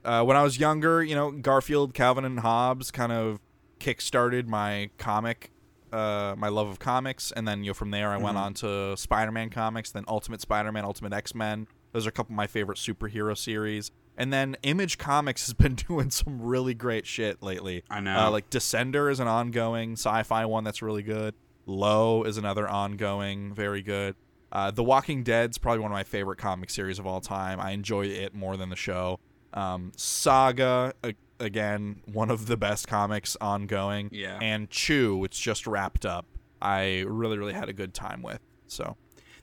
[0.04, 3.40] uh, when I was younger, you know, Garfield, Calvin, and Hobbes kind of
[3.78, 5.50] kickstarted my comic,
[5.92, 8.40] uh, my love of comics, and then you know from there I went Mhm.
[8.40, 11.66] on to Spider-Man comics, then Ultimate Spider-Man, Ultimate X-Men.
[11.92, 13.90] Those are a couple of my favorite superhero series.
[14.16, 17.84] And then Image Comics has been doing some really great shit lately.
[17.90, 18.16] I know.
[18.26, 21.34] Uh, like Descender is an ongoing sci-fi one that's really good.
[21.66, 24.16] Low is another ongoing, very good.
[24.52, 27.60] Uh, the Walking Dead's probably one of my favorite comic series of all time.
[27.60, 29.20] I enjoy it more than the show.
[29.54, 34.08] Um, Saga, a- again, one of the best comics ongoing.
[34.12, 34.38] Yeah.
[34.42, 36.26] And Chew, which just wrapped up.
[36.60, 38.40] I really, really had a good time with.
[38.66, 38.96] So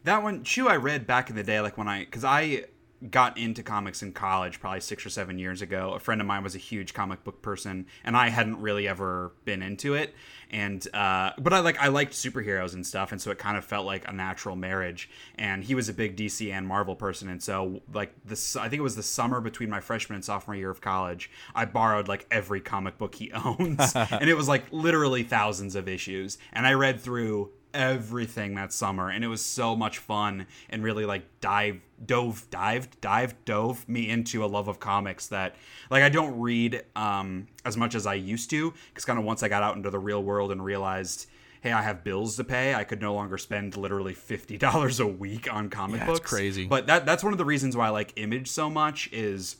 [0.07, 2.63] That one, Chew, I read back in the day, like when I, because I
[3.11, 5.91] got into comics in college probably six or seven years ago.
[5.91, 9.33] A friend of mine was a huge comic book person, and I hadn't really ever
[9.43, 10.15] been into it.
[10.49, 13.65] And, uh, but I like, I liked superheroes and stuff, and so it kind of
[13.65, 15.09] felt like a natural marriage.
[15.35, 18.79] And he was a big DC and Marvel person, and so like this, I think
[18.79, 22.25] it was the summer between my freshman and sophomore year of college, I borrowed like
[22.31, 26.75] every comic book he owns, and it was like literally thousands of issues, and I
[26.75, 31.79] read through everything that summer and it was so much fun and really like dive
[32.05, 35.55] dove dived dived dove me into a love of comics that
[35.89, 39.43] like I don't read um as much as I used to because kind of once
[39.43, 41.27] I got out into the real world and realized
[41.61, 45.51] hey I have bills to pay I could no longer spend literally $50 a week
[45.53, 46.65] on comic Yeah, books crazy.
[46.67, 49.57] but that that's one of the reasons why I like image so much is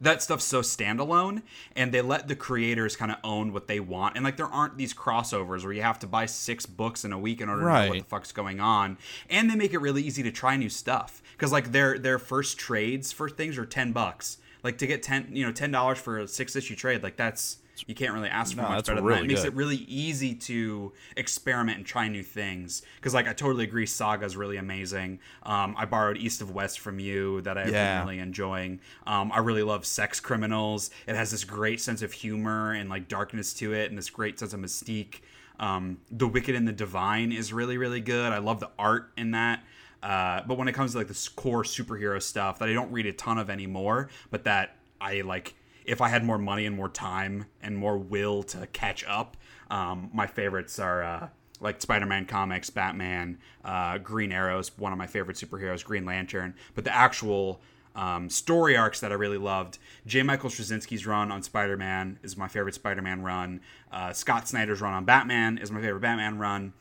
[0.00, 1.42] that stuff's so standalone
[1.74, 4.16] and they let the creators kind of own what they want.
[4.16, 7.18] And like there aren't these crossovers where you have to buy six books in a
[7.18, 8.98] week in order to know what the fuck's going on.
[9.30, 11.22] And they make it really easy to try new stuff.
[11.32, 14.38] Because like their their first trades for things are 10 bucks.
[14.62, 17.58] Like to get 10 you know 10 dollars for a six issue trade like that's
[17.86, 19.24] you can't really ask for No, much better than really that.
[19.24, 19.52] It makes good.
[19.52, 22.82] it really easy to experiment and try new things.
[22.96, 25.18] Because like I totally agree, Saga is really amazing.
[25.42, 27.98] Um, I borrowed East of West from you that I've Yeah.
[27.98, 28.80] been really enjoying.
[29.06, 30.90] Um, I really love Sex Criminals.
[31.06, 34.38] It has this great sense of humor and like darkness to it, and this great
[34.38, 35.20] sense of mystique.
[35.58, 38.32] Um, the Wicked and the Divine is really really good.
[38.32, 39.62] I love the art in that.
[40.02, 43.06] Uh, but when it comes to like this core superhero stuff that I don't read
[43.06, 45.54] a ton of anymore, but that I like
[45.86, 49.36] if I had more money and more time and more will to catch up,
[49.70, 51.28] um, my favorites are uh,
[51.60, 56.54] like Spider-Man comics, Batman, uh, Green Arrow's one of my favorite superheroes, Green Lantern.
[56.74, 57.60] But the actual
[57.94, 60.22] um, story arcs that I really loved, J.
[60.22, 63.60] Michael Straczynski's run on Spider-Man is my favorite Spider-Man run.
[63.90, 66.74] Uh, Scott Snyder's run on Batman is my favorite Batman run.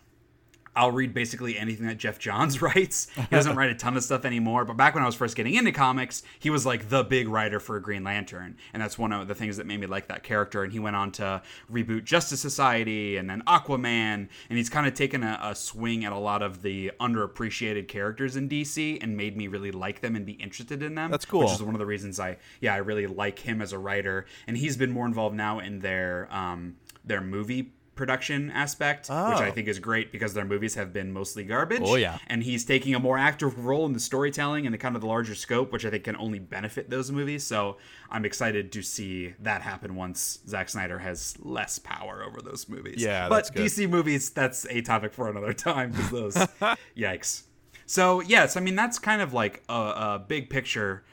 [0.75, 3.07] I'll read basically anything that Geoff Johns writes.
[3.15, 5.55] He doesn't write a ton of stuff anymore, but back when I was first getting
[5.55, 9.27] into comics, he was like the big writer for Green Lantern, and that's one of
[9.27, 10.63] the things that made me like that character.
[10.63, 11.41] And he went on to
[11.71, 16.11] reboot Justice Society and then Aquaman, and he's kind of taken a, a swing at
[16.11, 20.25] a lot of the underappreciated characters in DC and made me really like them and
[20.25, 21.11] be interested in them.
[21.11, 21.41] That's cool.
[21.41, 24.25] Which is one of the reasons I, yeah, I really like him as a writer,
[24.47, 29.49] and he's been more involved now in their um, their movie production aspect, which I
[29.49, 29.51] Oh.
[29.51, 31.81] think is great because their movies have been mostly garbage.
[31.83, 32.17] Oh, yeah.
[32.27, 35.07] and he's taking a more active role in the storytelling and the kind of the
[35.07, 37.43] larger scope, which I think can only benefit those movies.
[37.45, 37.77] So
[38.11, 43.01] I'm excited to see that happen once Zack Snyder has less power over those movies.
[43.03, 43.53] Yeah, but.
[43.55, 46.35] DC movies, that's a topic for another time because those,
[46.97, 47.43] yikes.
[47.85, 51.03] So yes, I mean that's kind of like a, a big picture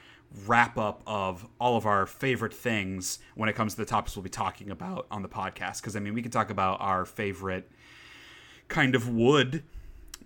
[0.45, 4.23] wrap up of all of our favorite things when it comes to the topics we'll
[4.23, 5.81] be talking about on the podcast.
[5.81, 7.69] Because I mean, we can talk about our favorite
[8.67, 9.63] kind of wood,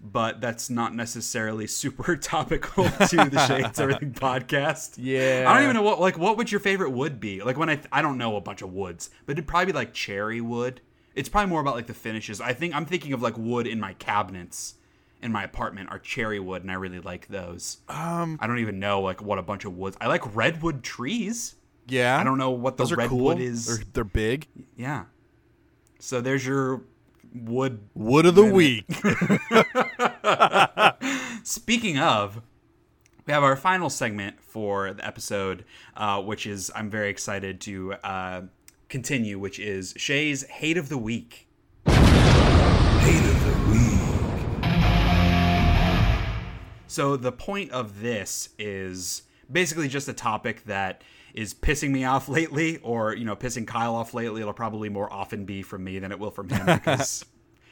[0.02, 4.96] but that's not necessarily super topical to the Shea Hates Everything podcast.
[4.98, 5.46] Yeah.
[5.48, 7.42] I don't even know what like what would your favorite wood be?
[7.42, 9.94] Like when I I don't know a bunch of woods, but it'd probably be like
[9.94, 10.82] cherry wood.
[11.16, 12.40] It's probably more about like the finishes.
[12.40, 14.76] I think I'm thinking of like wood in my cabinets
[15.22, 17.78] in my apartment are cherry wood, and I really like those.
[17.90, 19.98] Um, I don't even know like what a bunch of woods.
[20.00, 21.56] I like redwood trees.
[21.88, 22.20] yeah.
[22.20, 23.46] I don't know what the Those are redwood cool.
[23.46, 23.66] is.
[23.66, 24.48] They're, they're big.
[24.76, 25.06] Yeah.
[26.00, 26.84] So there's your
[27.34, 27.80] wood.
[27.96, 28.86] Wood of the week.
[31.44, 32.42] Speaking of,
[33.26, 35.66] we have our final segment for the episode,
[35.96, 38.42] uh, which is I'm very excited to uh,
[38.90, 41.48] continue, which is Shea's hate of the week.
[41.88, 43.37] Hate of
[46.88, 51.02] So the point of this is basically just a topic that
[51.34, 54.42] is pissing me off lately, or you know, pissing Kyle off lately.
[54.42, 57.26] It'll probably more often be from me than it will from him because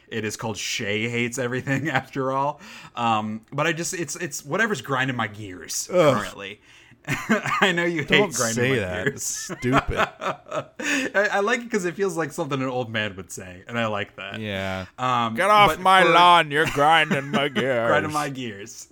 [0.07, 2.59] it is called Shea hates everything after all.
[2.95, 6.61] Um, but I just it's it's whatever's grinding my gears currently.
[7.61, 9.05] I know you hate Don't grinding say that.
[9.05, 9.23] gears.
[9.23, 9.97] Stupid.
[10.19, 13.77] I, I like it because it feels like something an old man would say, and
[13.77, 14.39] I like that.
[14.39, 14.85] yeah.
[14.97, 16.51] Um, Get off my for- lawn.
[16.51, 17.87] You're grinding my gears.
[17.89, 18.91] grinding my gears.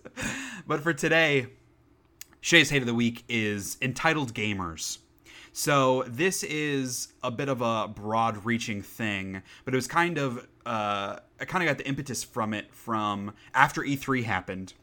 [0.68, 1.48] But for today,
[2.42, 5.00] Shea's hate of the week is entitled gamers.
[5.56, 11.18] So this is a bit of a broad-reaching thing, but it was kind of uh,
[11.40, 14.74] I kind of got the impetus from it from after E3 happened,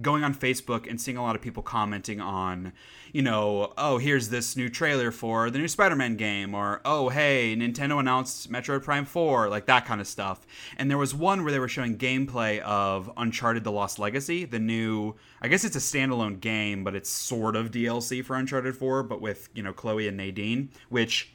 [0.00, 2.72] going on Facebook and seeing a lot of people commenting on,
[3.12, 7.56] you know, oh here's this new trailer for the new Spider-Man game, or oh hey
[7.56, 10.46] Nintendo announced Metroid Prime 4, like that kind of stuff.
[10.76, 14.58] And there was one where they were showing gameplay of Uncharted: The Lost Legacy, the
[14.58, 19.04] new I guess it's a standalone game, but it's sort of DLC for Uncharted 4,
[19.04, 21.32] but with, you know, Chloe and Nadine, which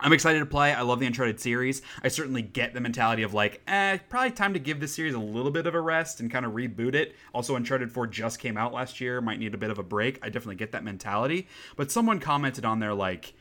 [0.00, 0.72] I'm excited to play.
[0.72, 1.80] I love the Uncharted series.
[2.02, 5.18] I certainly get the mentality of like, eh, probably time to give this series a
[5.18, 7.14] little bit of a rest and kind of reboot it.
[7.32, 10.18] Also, Uncharted 4 just came out last year, might need a bit of a break.
[10.20, 11.46] I definitely get that mentality.
[11.76, 13.34] But someone commented on there like,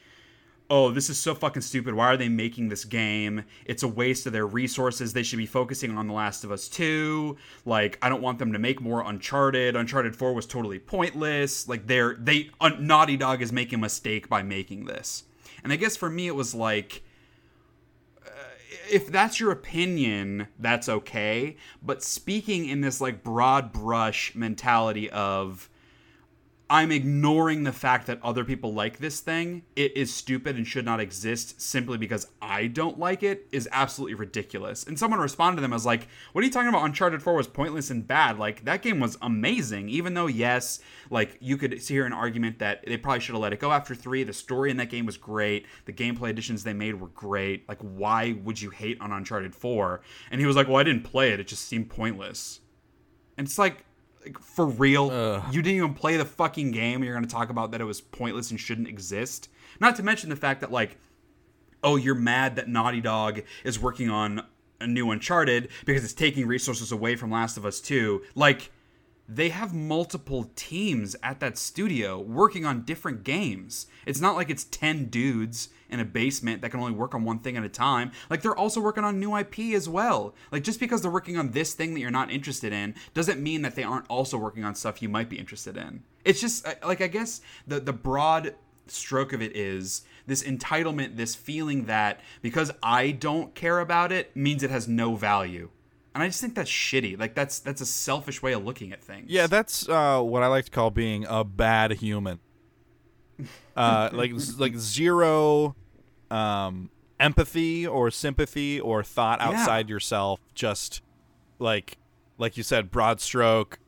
[0.70, 1.96] oh, this is so fucking stupid.
[1.96, 3.44] Why are they making this game?
[3.66, 5.12] It's a waste of their resources.
[5.12, 7.36] They should be focusing on The Last of Us 2.
[7.66, 9.76] Like, I don't want them to make more Uncharted.
[9.76, 11.68] Uncharted 4 was totally pointless.
[11.68, 15.24] Like, they're, they, uh, Naughty Dog is making a mistake by making this.
[15.64, 17.04] And I guess for me, it was like,
[18.26, 18.30] uh,
[18.92, 21.56] if that's your opinion, that's okay.
[21.82, 25.70] But speaking in this like broad brush mentality of,
[26.74, 29.62] I'm ignoring the fact that other people like this thing.
[29.76, 34.16] It is stupid and should not exist simply because I don't like it is absolutely
[34.16, 34.84] ridiculous.
[34.84, 36.84] And someone responded to them as like, "What are you talking about?
[36.84, 38.40] Uncharted 4 was pointless and bad.
[38.40, 39.88] Like that game was amazing.
[39.88, 40.80] Even though yes,
[41.12, 43.94] like you could here an argument that they probably should have let it go after
[43.94, 44.24] 3.
[44.24, 45.68] The story in that game was great.
[45.86, 47.70] The gameplay additions they made were great.
[47.70, 50.02] Like why would you hate on Uncharted 4?"
[50.32, 51.40] And he was like, "Well, I didn't play it.
[51.40, 52.62] It just seemed pointless."
[53.38, 53.86] And it's like,
[54.26, 55.44] like for real, Ugh.
[55.54, 57.04] you didn't even play the fucking game.
[57.04, 59.50] You're going to talk about that it was pointless and shouldn't exist.
[59.80, 60.98] Not to mention the fact that like,
[61.84, 64.44] oh, you're mad that Naughty Dog is working on
[64.80, 68.22] a new Uncharted because it's taking resources away from Last of Us 2.
[68.36, 68.72] Like,
[69.28, 73.88] they have multiple teams at that studio working on different games.
[74.06, 77.40] It's not like it's 10 dudes in a basement that can only work on one
[77.40, 78.12] thing at a time.
[78.30, 80.36] Like they're also working on new IP as well.
[80.52, 83.62] Like just because they're working on this thing that you're not interested in doesn't mean
[83.62, 86.04] that they aren't also working on stuff you might be interested in.
[86.26, 88.56] It's just like I guess the the broad
[88.88, 94.36] stroke of it is this entitlement, this feeling that because I don't care about it
[94.36, 95.70] means it has no value.
[96.14, 97.18] And I just think that's shitty.
[97.20, 99.30] Like that's that's a selfish way of looking at things.
[99.32, 102.40] Yeah, that's uh, what I like to call being a bad human.
[103.76, 105.76] Uh, like like zero
[106.30, 109.48] um, empathy or sympathy or thought Yeah.
[109.50, 110.40] outside yourself.
[110.54, 111.02] Just
[111.58, 111.98] like
[112.38, 113.80] like you said, broad stroke.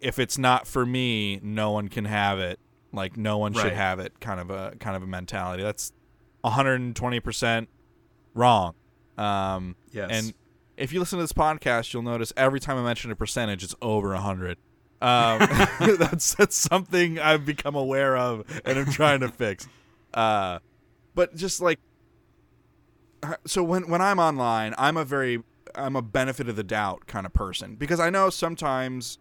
[0.00, 2.58] If it's not for me, no one can have it.
[2.92, 4.18] Like no one should have it.
[4.18, 5.62] Kind of a kind of a mentality.
[5.62, 5.92] That's
[6.40, 7.68] 120 percent
[8.34, 8.74] wrong.
[9.16, 10.08] Um, Yes.
[10.10, 10.34] and
[10.78, 13.74] if you listen to this podcast, you'll notice every time I mention a percentage, it's
[13.82, 14.58] over hundred.
[15.00, 15.38] Um,
[15.98, 19.68] that's that's something I've become aware of and I'm trying to fix.
[20.14, 20.60] Uh,
[21.14, 21.80] but just like
[23.46, 25.42] so when when I'm online, I'm a very
[25.74, 29.18] I'm a benefit of the doubt kind of person because I know sometimes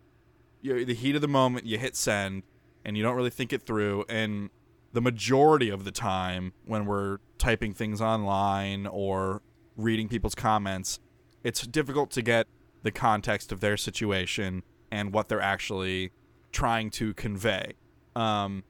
[0.61, 2.43] you the heat of the moment you hit send
[2.85, 4.49] and you don't really think it through and
[4.93, 9.41] the majority of the time when we're typing things online or
[9.75, 10.99] reading people's comments,
[11.43, 12.47] it's difficult to get
[12.83, 16.11] the context of their situation and what they're actually
[16.51, 17.73] trying to convey.
[18.15, 18.63] Um,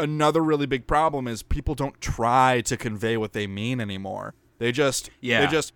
[0.00, 4.34] another really big problem is people don't try to convey what they mean anymore.
[4.58, 5.40] They just Yeah.
[5.44, 5.72] they just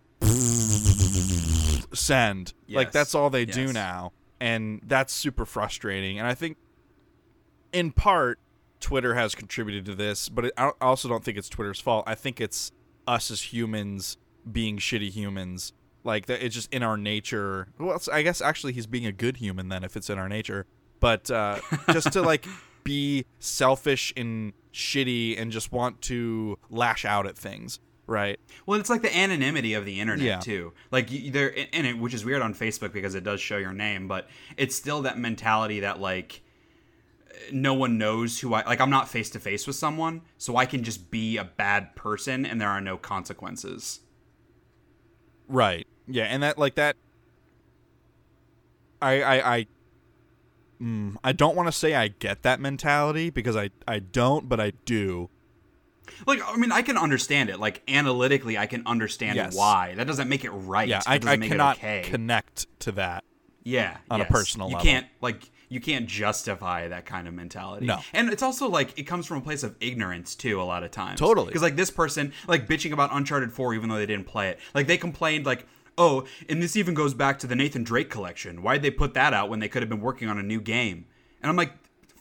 [1.94, 2.52] send.
[2.68, 4.12] Like that's all they do now.
[4.40, 6.18] And that's super frustrating.
[6.18, 6.58] And I think
[7.72, 8.38] in part
[8.80, 12.04] Twitter has contributed to this, but it, I also don't think it's Twitter's fault.
[12.06, 12.72] I think it's
[13.06, 14.18] us as humans
[14.50, 15.72] being shitty humans.
[16.04, 17.68] Like that, it's just in our nature.
[17.78, 20.66] Well, I guess actually he's being a good human then, if it's in our nature.
[21.00, 21.58] But uh,
[21.92, 22.46] just to like
[22.84, 28.38] be selfish and shitty and just want to lash out at things, right?
[28.66, 30.38] Well, it's like the anonymity of the internet Yeah.
[30.38, 30.72] too.
[30.92, 34.06] Like there, and it, which is weird on Facebook because it does show your name,
[34.06, 36.42] but it's still that mentality that like
[37.52, 38.80] no one knows who I like.
[38.80, 42.46] I'm not face to face with someone, so I can just be a bad person,
[42.46, 44.00] and there are no consequences.
[45.48, 45.86] Right.
[46.06, 46.96] Yeah, and that like that.
[49.00, 49.66] I I I.
[50.80, 54.60] Mm, I don't want to say I get that mentality because I I don't, but
[54.60, 55.30] I do.
[56.26, 57.58] Like, I mean, I can understand it.
[57.58, 59.56] Like analytically, I can understand Yes.
[59.56, 59.94] why.
[59.96, 60.86] That doesn't make it right.
[60.86, 62.02] Yeah, I, I cannot okay.
[62.04, 63.24] connect to that.
[63.64, 64.86] yeah on a personal you level.
[64.86, 67.86] You can't like you can't justify that kind of mentality.
[67.86, 68.00] No.
[68.12, 70.90] and it's also like it comes from a place of ignorance too a lot of
[70.90, 71.18] times.
[71.18, 71.46] Totally.
[71.46, 74.60] because like this person like bitching about uncharted 4 even though they didn't play it.
[74.74, 75.66] Like they complained like
[75.98, 78.62] oh and this even goes back to the nathan drake collection.
[78.62, 81.06] Why'd they put that out when they could have been working on a new game?
[81.42, 81.72] And i'm like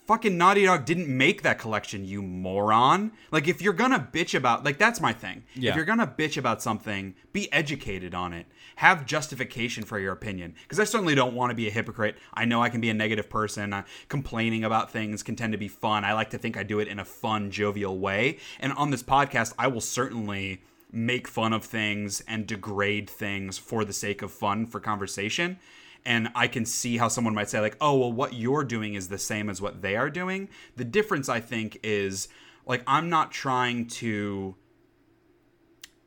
[0.07, 3.11] fucking Naughty Dog didn't make that collection, you moron.
[3.31, 5.43] Like, if you're gonna bitch about, like, that's my thing.
[5.55, 5.71] Yeah.
[5.71, 8.45] If you're gonna bitch about something, be educated on it.
[8.77, 10.55] Have justification for your opinion.
[10.63, 12.17] Because I certainly don't want to be a hypocrite.
[12.33, 13.73] I know I can be a negative person.
[13.73, 16.03] Uh, complaining about things can tend to be fun.
[16.03, 18.39] I like to think I do it in a fun, jovial way.
[18.59, 20.61] And on this podcast, I will certainly
[20.91, 25.57] make fun of things and degrade things for the sake of fun for conversation
[26.05, 29.07] and I can see how someone might say like, "Oh, well what you're doing is
[29.07, 32.27] the same as what they are doing." The difference I think is
[32.65, 34.55] like I'm not trying to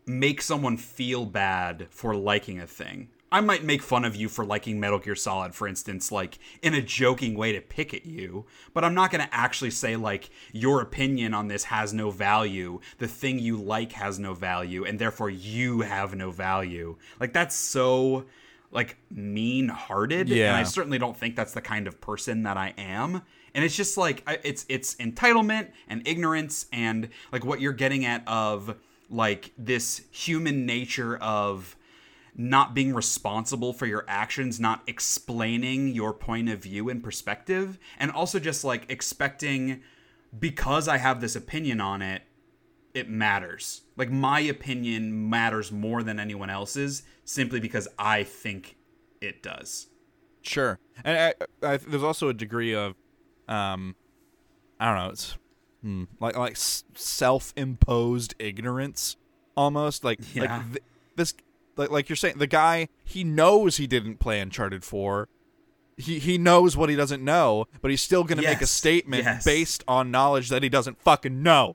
[0.06, 3.08] make someone feel bad for liking a thing.
[3.30, 6.72] I might make fun of you for liking Metal Gear Solid, for instance, like in
[6.72, 10.30] a joking way to pick at you, but I'm not going to actually say, like,
[10.52, 14.98] your opinion on this has no value, the thing you like has no value, and
[14.98, 16.96] therefore you have no value.
[17.20, 18.24] Like, that's so,
[18.70, 20.28] like, mean hearted.
[20.28, 20.48] Yeah.
[20.48, 23.22] And I certainly don't think that's the kind of person that I am.
[23.54, 28.22] And it's just like, it's, it's entitlement and ignorance and, like, what you're getting at
[28.26, 28.76] of,
[29.08, 31.74] like, this human nature of,
[32.40, 38.12] not being responsible for your actions, not explaining your point of view and perspective, and
[38.12, 39.82] also just like expecting
[40.38, 42.22] because I have this opinion on it,
[42.98, 43.82] it matters.
[43.96, 48.76] Like my opinion matters more than anyone else's simply because I think
[49.20, 49.86] it does.
[50.42, 52.94] Sure, and I, I, there's also a degree of,
[53.48, 53.96] um,
[54.80, 55.36] I don't know, it's
[55.82, 59.16] hmm, like like self-imposed ignorance,
[59.56, 60.42] almost like Yeah.
[60.42, 60.82] like th-
[61.16, 61.34] this,
[61.76, 65.28] like like you're saying, the guy he knows he didn't play Uncharted Four.
[65.96, 69.24] He, he knows what he doesn't know, but he's still going to make a statement
[69.24, 69.44] yes.
[69.44, 71.74] based on knowledge that he doesn't fucking know.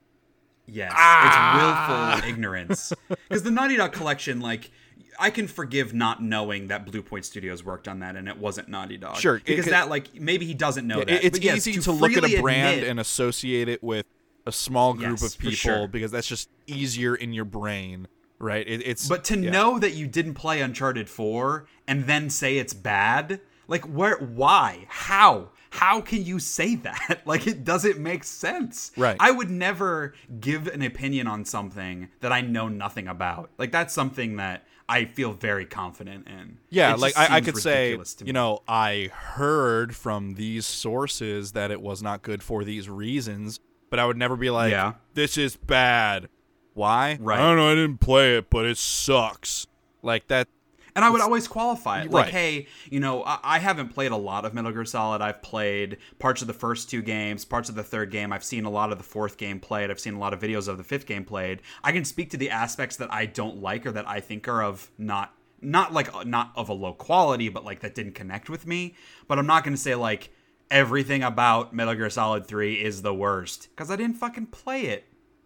[0.65, 2.17] Yes, Ah!
[2.17, 2.93] it's willful ignorance.
[3.29, 4.71] Because the Naughty Dog collection, like,
[5.19, 8.97] I can forgive not knowing that Bluepoint Studios worked on that and it wasn't Naughty
[8.97, 9.17] Dog.
[9.17, 11.25] Sure, because that, like, maybe he doesn't know It- that.
[11.25, 14.05] it's yes, easy to, look at a brand admit- and associate it with
[14.45, 15.87] a small group Yes, of people sure.
[15.87, 18.07] because that's just easier in your brain,
[18.39, 18.67] right?
[18.67, 19.51] It, it's But to yeah.
[19.51, 24.85] know that you didn't play Uncharted 4 and then say it's bad, like where why?
[24.89, 25.49] How?
[25.73, 27.21] How can you say that?
[27.25, 28.91] Like it doesn't make sense.
[28.95, 29.17] Right.
[29.19, 33.49] I would never give an opinion on something that I know nothing about.
[33.57, 36.59] Like that's something that I feel very confident in.
[36.69, 41.81] Yeah, like I, I could say, you know, I heard from these sources that it
[41.81, 43.59] was not good for these reasons,
[43.89, 44.93] but I would never be like, Yeah.
[45.15, 46.29] this is bad.
[46.75, 47.17] Why?
[47.19, 47.39] Right.
[47.39, 47.71] I don't know.
[47.71, 49.65] I didn't play it, but it sucks.
[50.03, 50.47] Like that.
[50.95, 52.11] And I would always qualify it.
[52.11, 52.31] Like, Right.
[52.33, 55.21] hey, you know, I, I haven't played a lot of Metal Gear Solid.
[55.21, 58.31] I've played parts of the first two games, parts of the third game.
[58.31, 59.89] I've seen a lot of the fourth game played.
[59.89, 61.61] I've seen a lot of videos of the fifth game played.
[61.83, 64.61] I can speak to the aspects that I don't like or that I think are
[64.63, 68.49] of not not like uh, not of a low quality, but like that didn't connect
[68.49, 68.93] with me.
[69.27, 70.29] But I'm not going to say like
[70.69, 75.05] everything about Metal Gear Solid 3 is the worst because I didn't fucking play it.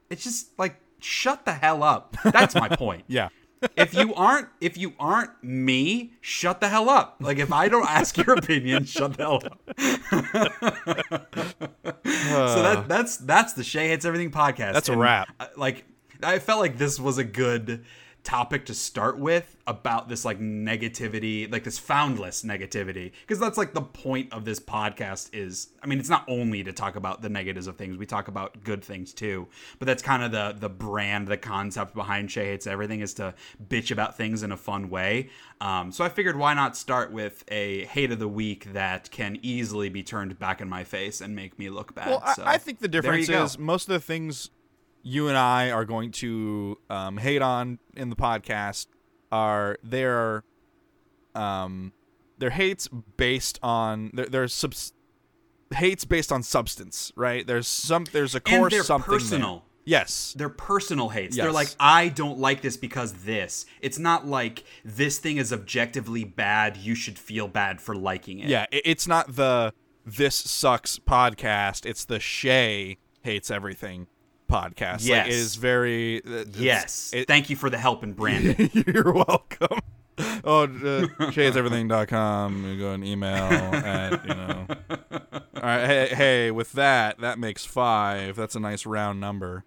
[0.10, 2.18] It's just like shut the hell up.
[2.24, 3.04] That's my point.
[3.08, 3.30] Yeah.
[3.76, 7.18] If you aren't if you aren't me, shut the hell up.
[7.20, 9.60] Like if I don't ask your opinion, shut the hell up.
[12.06, 14.74] so that that's that's the Shea Hates Everything podcast.
[14.74, 15.30] That's a wrap.
[15.40, 15.86] uh, Like
[16.24, 17.84] I felt like this was a good
[18.28, 23.74] topic to start with about this like negativity, like this foundless negativity, because that's like
[23.74, 25.70] the point of this podcast is.
[25.82, 28.66] I mean, it's not only to talk about the negatives of things; we talk about
[28.66, 29.48] good things too.
[29.80, 33.34] But that's kind of the the brand, the concept behind Shea Hates Everything is to
[33.66, 35.30] bitch about things in a fun way.
[35.62, 39.40] Um, so I figured, why not start with a hate of the week that can
[39.42, 42.10] easily be turned back in my face and make me look bad.
[42.10, 44.50] Well, I, so, I think the difference is most of the things
[45.08, 48.88] you and I are going to um, hate on in the podcast
[49.32, 50.44] are they're
[51.34, 51.94] um
[52.38, 54.92] they're hates based on there, there's subs-
[55.74, 57.48] hates based on substance, right?
[57.48, 59.20] There's some there's a they're something there.
[59.20, 59.64] personal.
[59.86, 60.36] Yes.
[60.38, 61.38] they're personal hates.
[61.38, 63.66] They're like, I don't like this because this.
[63.80, 66.76] It's not like this thing is objectively bad.
[66.76, 68.50] You should feel bad for liking it.
[68.50, 69.74] Yeah, it's not the
[70.06, 71.86] this sucks podcast.
[71.86, 74.08] It's the Shea hates everything
[74.48, 75.02] podcast.
[75.02, 75.28] Like, Yes.
[75.28, 77.12] it is very uh, Yes.
[77.14, 78.70] it- Thank you for the help in branding.
[78.88, 79.80] You're welcome.
[80.44, 80.68] Oh, uh,
[81.68, 82.66] sheahateseverything.com.
[82.66, 84.66] You go and email at, you know.
[85.30, 85.86] All right.
[85.86, 88.36] Hey, hey, with that, that makes five.
[88.36, 89.64] That's a nice round number.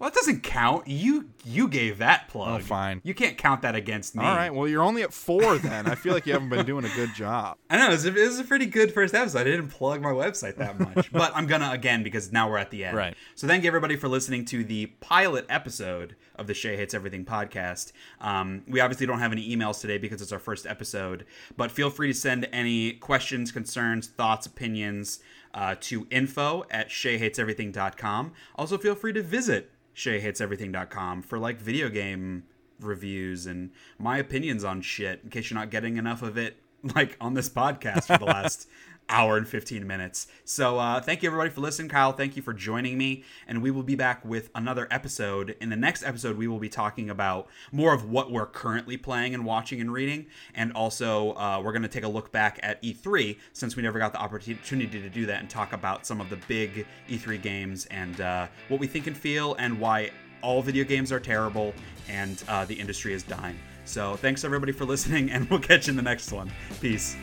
[0.00, 0.88] Well, it doesn't count.
[0.88, 2.62] You you gave that plug.
[2.62, 3.02] Oh, fine.
[3.04, 4.24] You can't count that against me.
[4.24, 4.48] All right.
[4.48, 5.86] Well, you're only at four then.
[5.86, 7.58] I feel like you haven't been doing a good job.
[7.70, 9.40] I know it was, a, it was a pretty good first episode.
[9.40, 12.70] I didn't plug my website that much, but I'm gonna again because now we're at
[12.70, 12.96] the end.
[12.96, 13.14] Right.
[13.34, 17.26] So thank you everybody for listening to the pilot episode of the Shea Hates Everything
[17.26, 17.92] podcast.
[18.22, 21.26] Um, we obviously don't have any emails today because it's our first episode,
[21.58, 25.20] but feel free to send any questions, concerns, thoughts, opinions
[25.52, 28.32] uh, to info at sheahateseverything.com.
[28.56, 29.70] Also, feel free to visit
[30.00, 32.44] sheahateseverything.com for like video game
[32.80, 36.56] reviews and my opinions on shit in case you're not getting enough of it
[36.94, 38.68] like on this podcast for the last
[39.10, 40.28] hour and 15 minutes.
[40.44, 41.88] So uh, thank you everybody for listening.
[41.88, 43.24] Kyle, thank you for joining me.
[43.46, 45.56] And we will be back with another episode.
[45.60, 49.34] In the next episode, we will be talking about more of what we're currently playing
[49.34, 50.26] and watching and reading.
[50.54, 53.98] And also, uh, we're going to take a look back at E3 since we never
[53.98, 57.86] got the opportunity to do that and talk about some of the big E3 games
[57.86, 60.10] and uh, what we think and feel and why
[60.42, 61.74] all video games are terrible
[62.08, 63.58] and uh, the industry is dying.
[63.84, 66.50] So thanks everybody for listening, and we'll catch you in the next one.
[66.80, 67.16] Peace.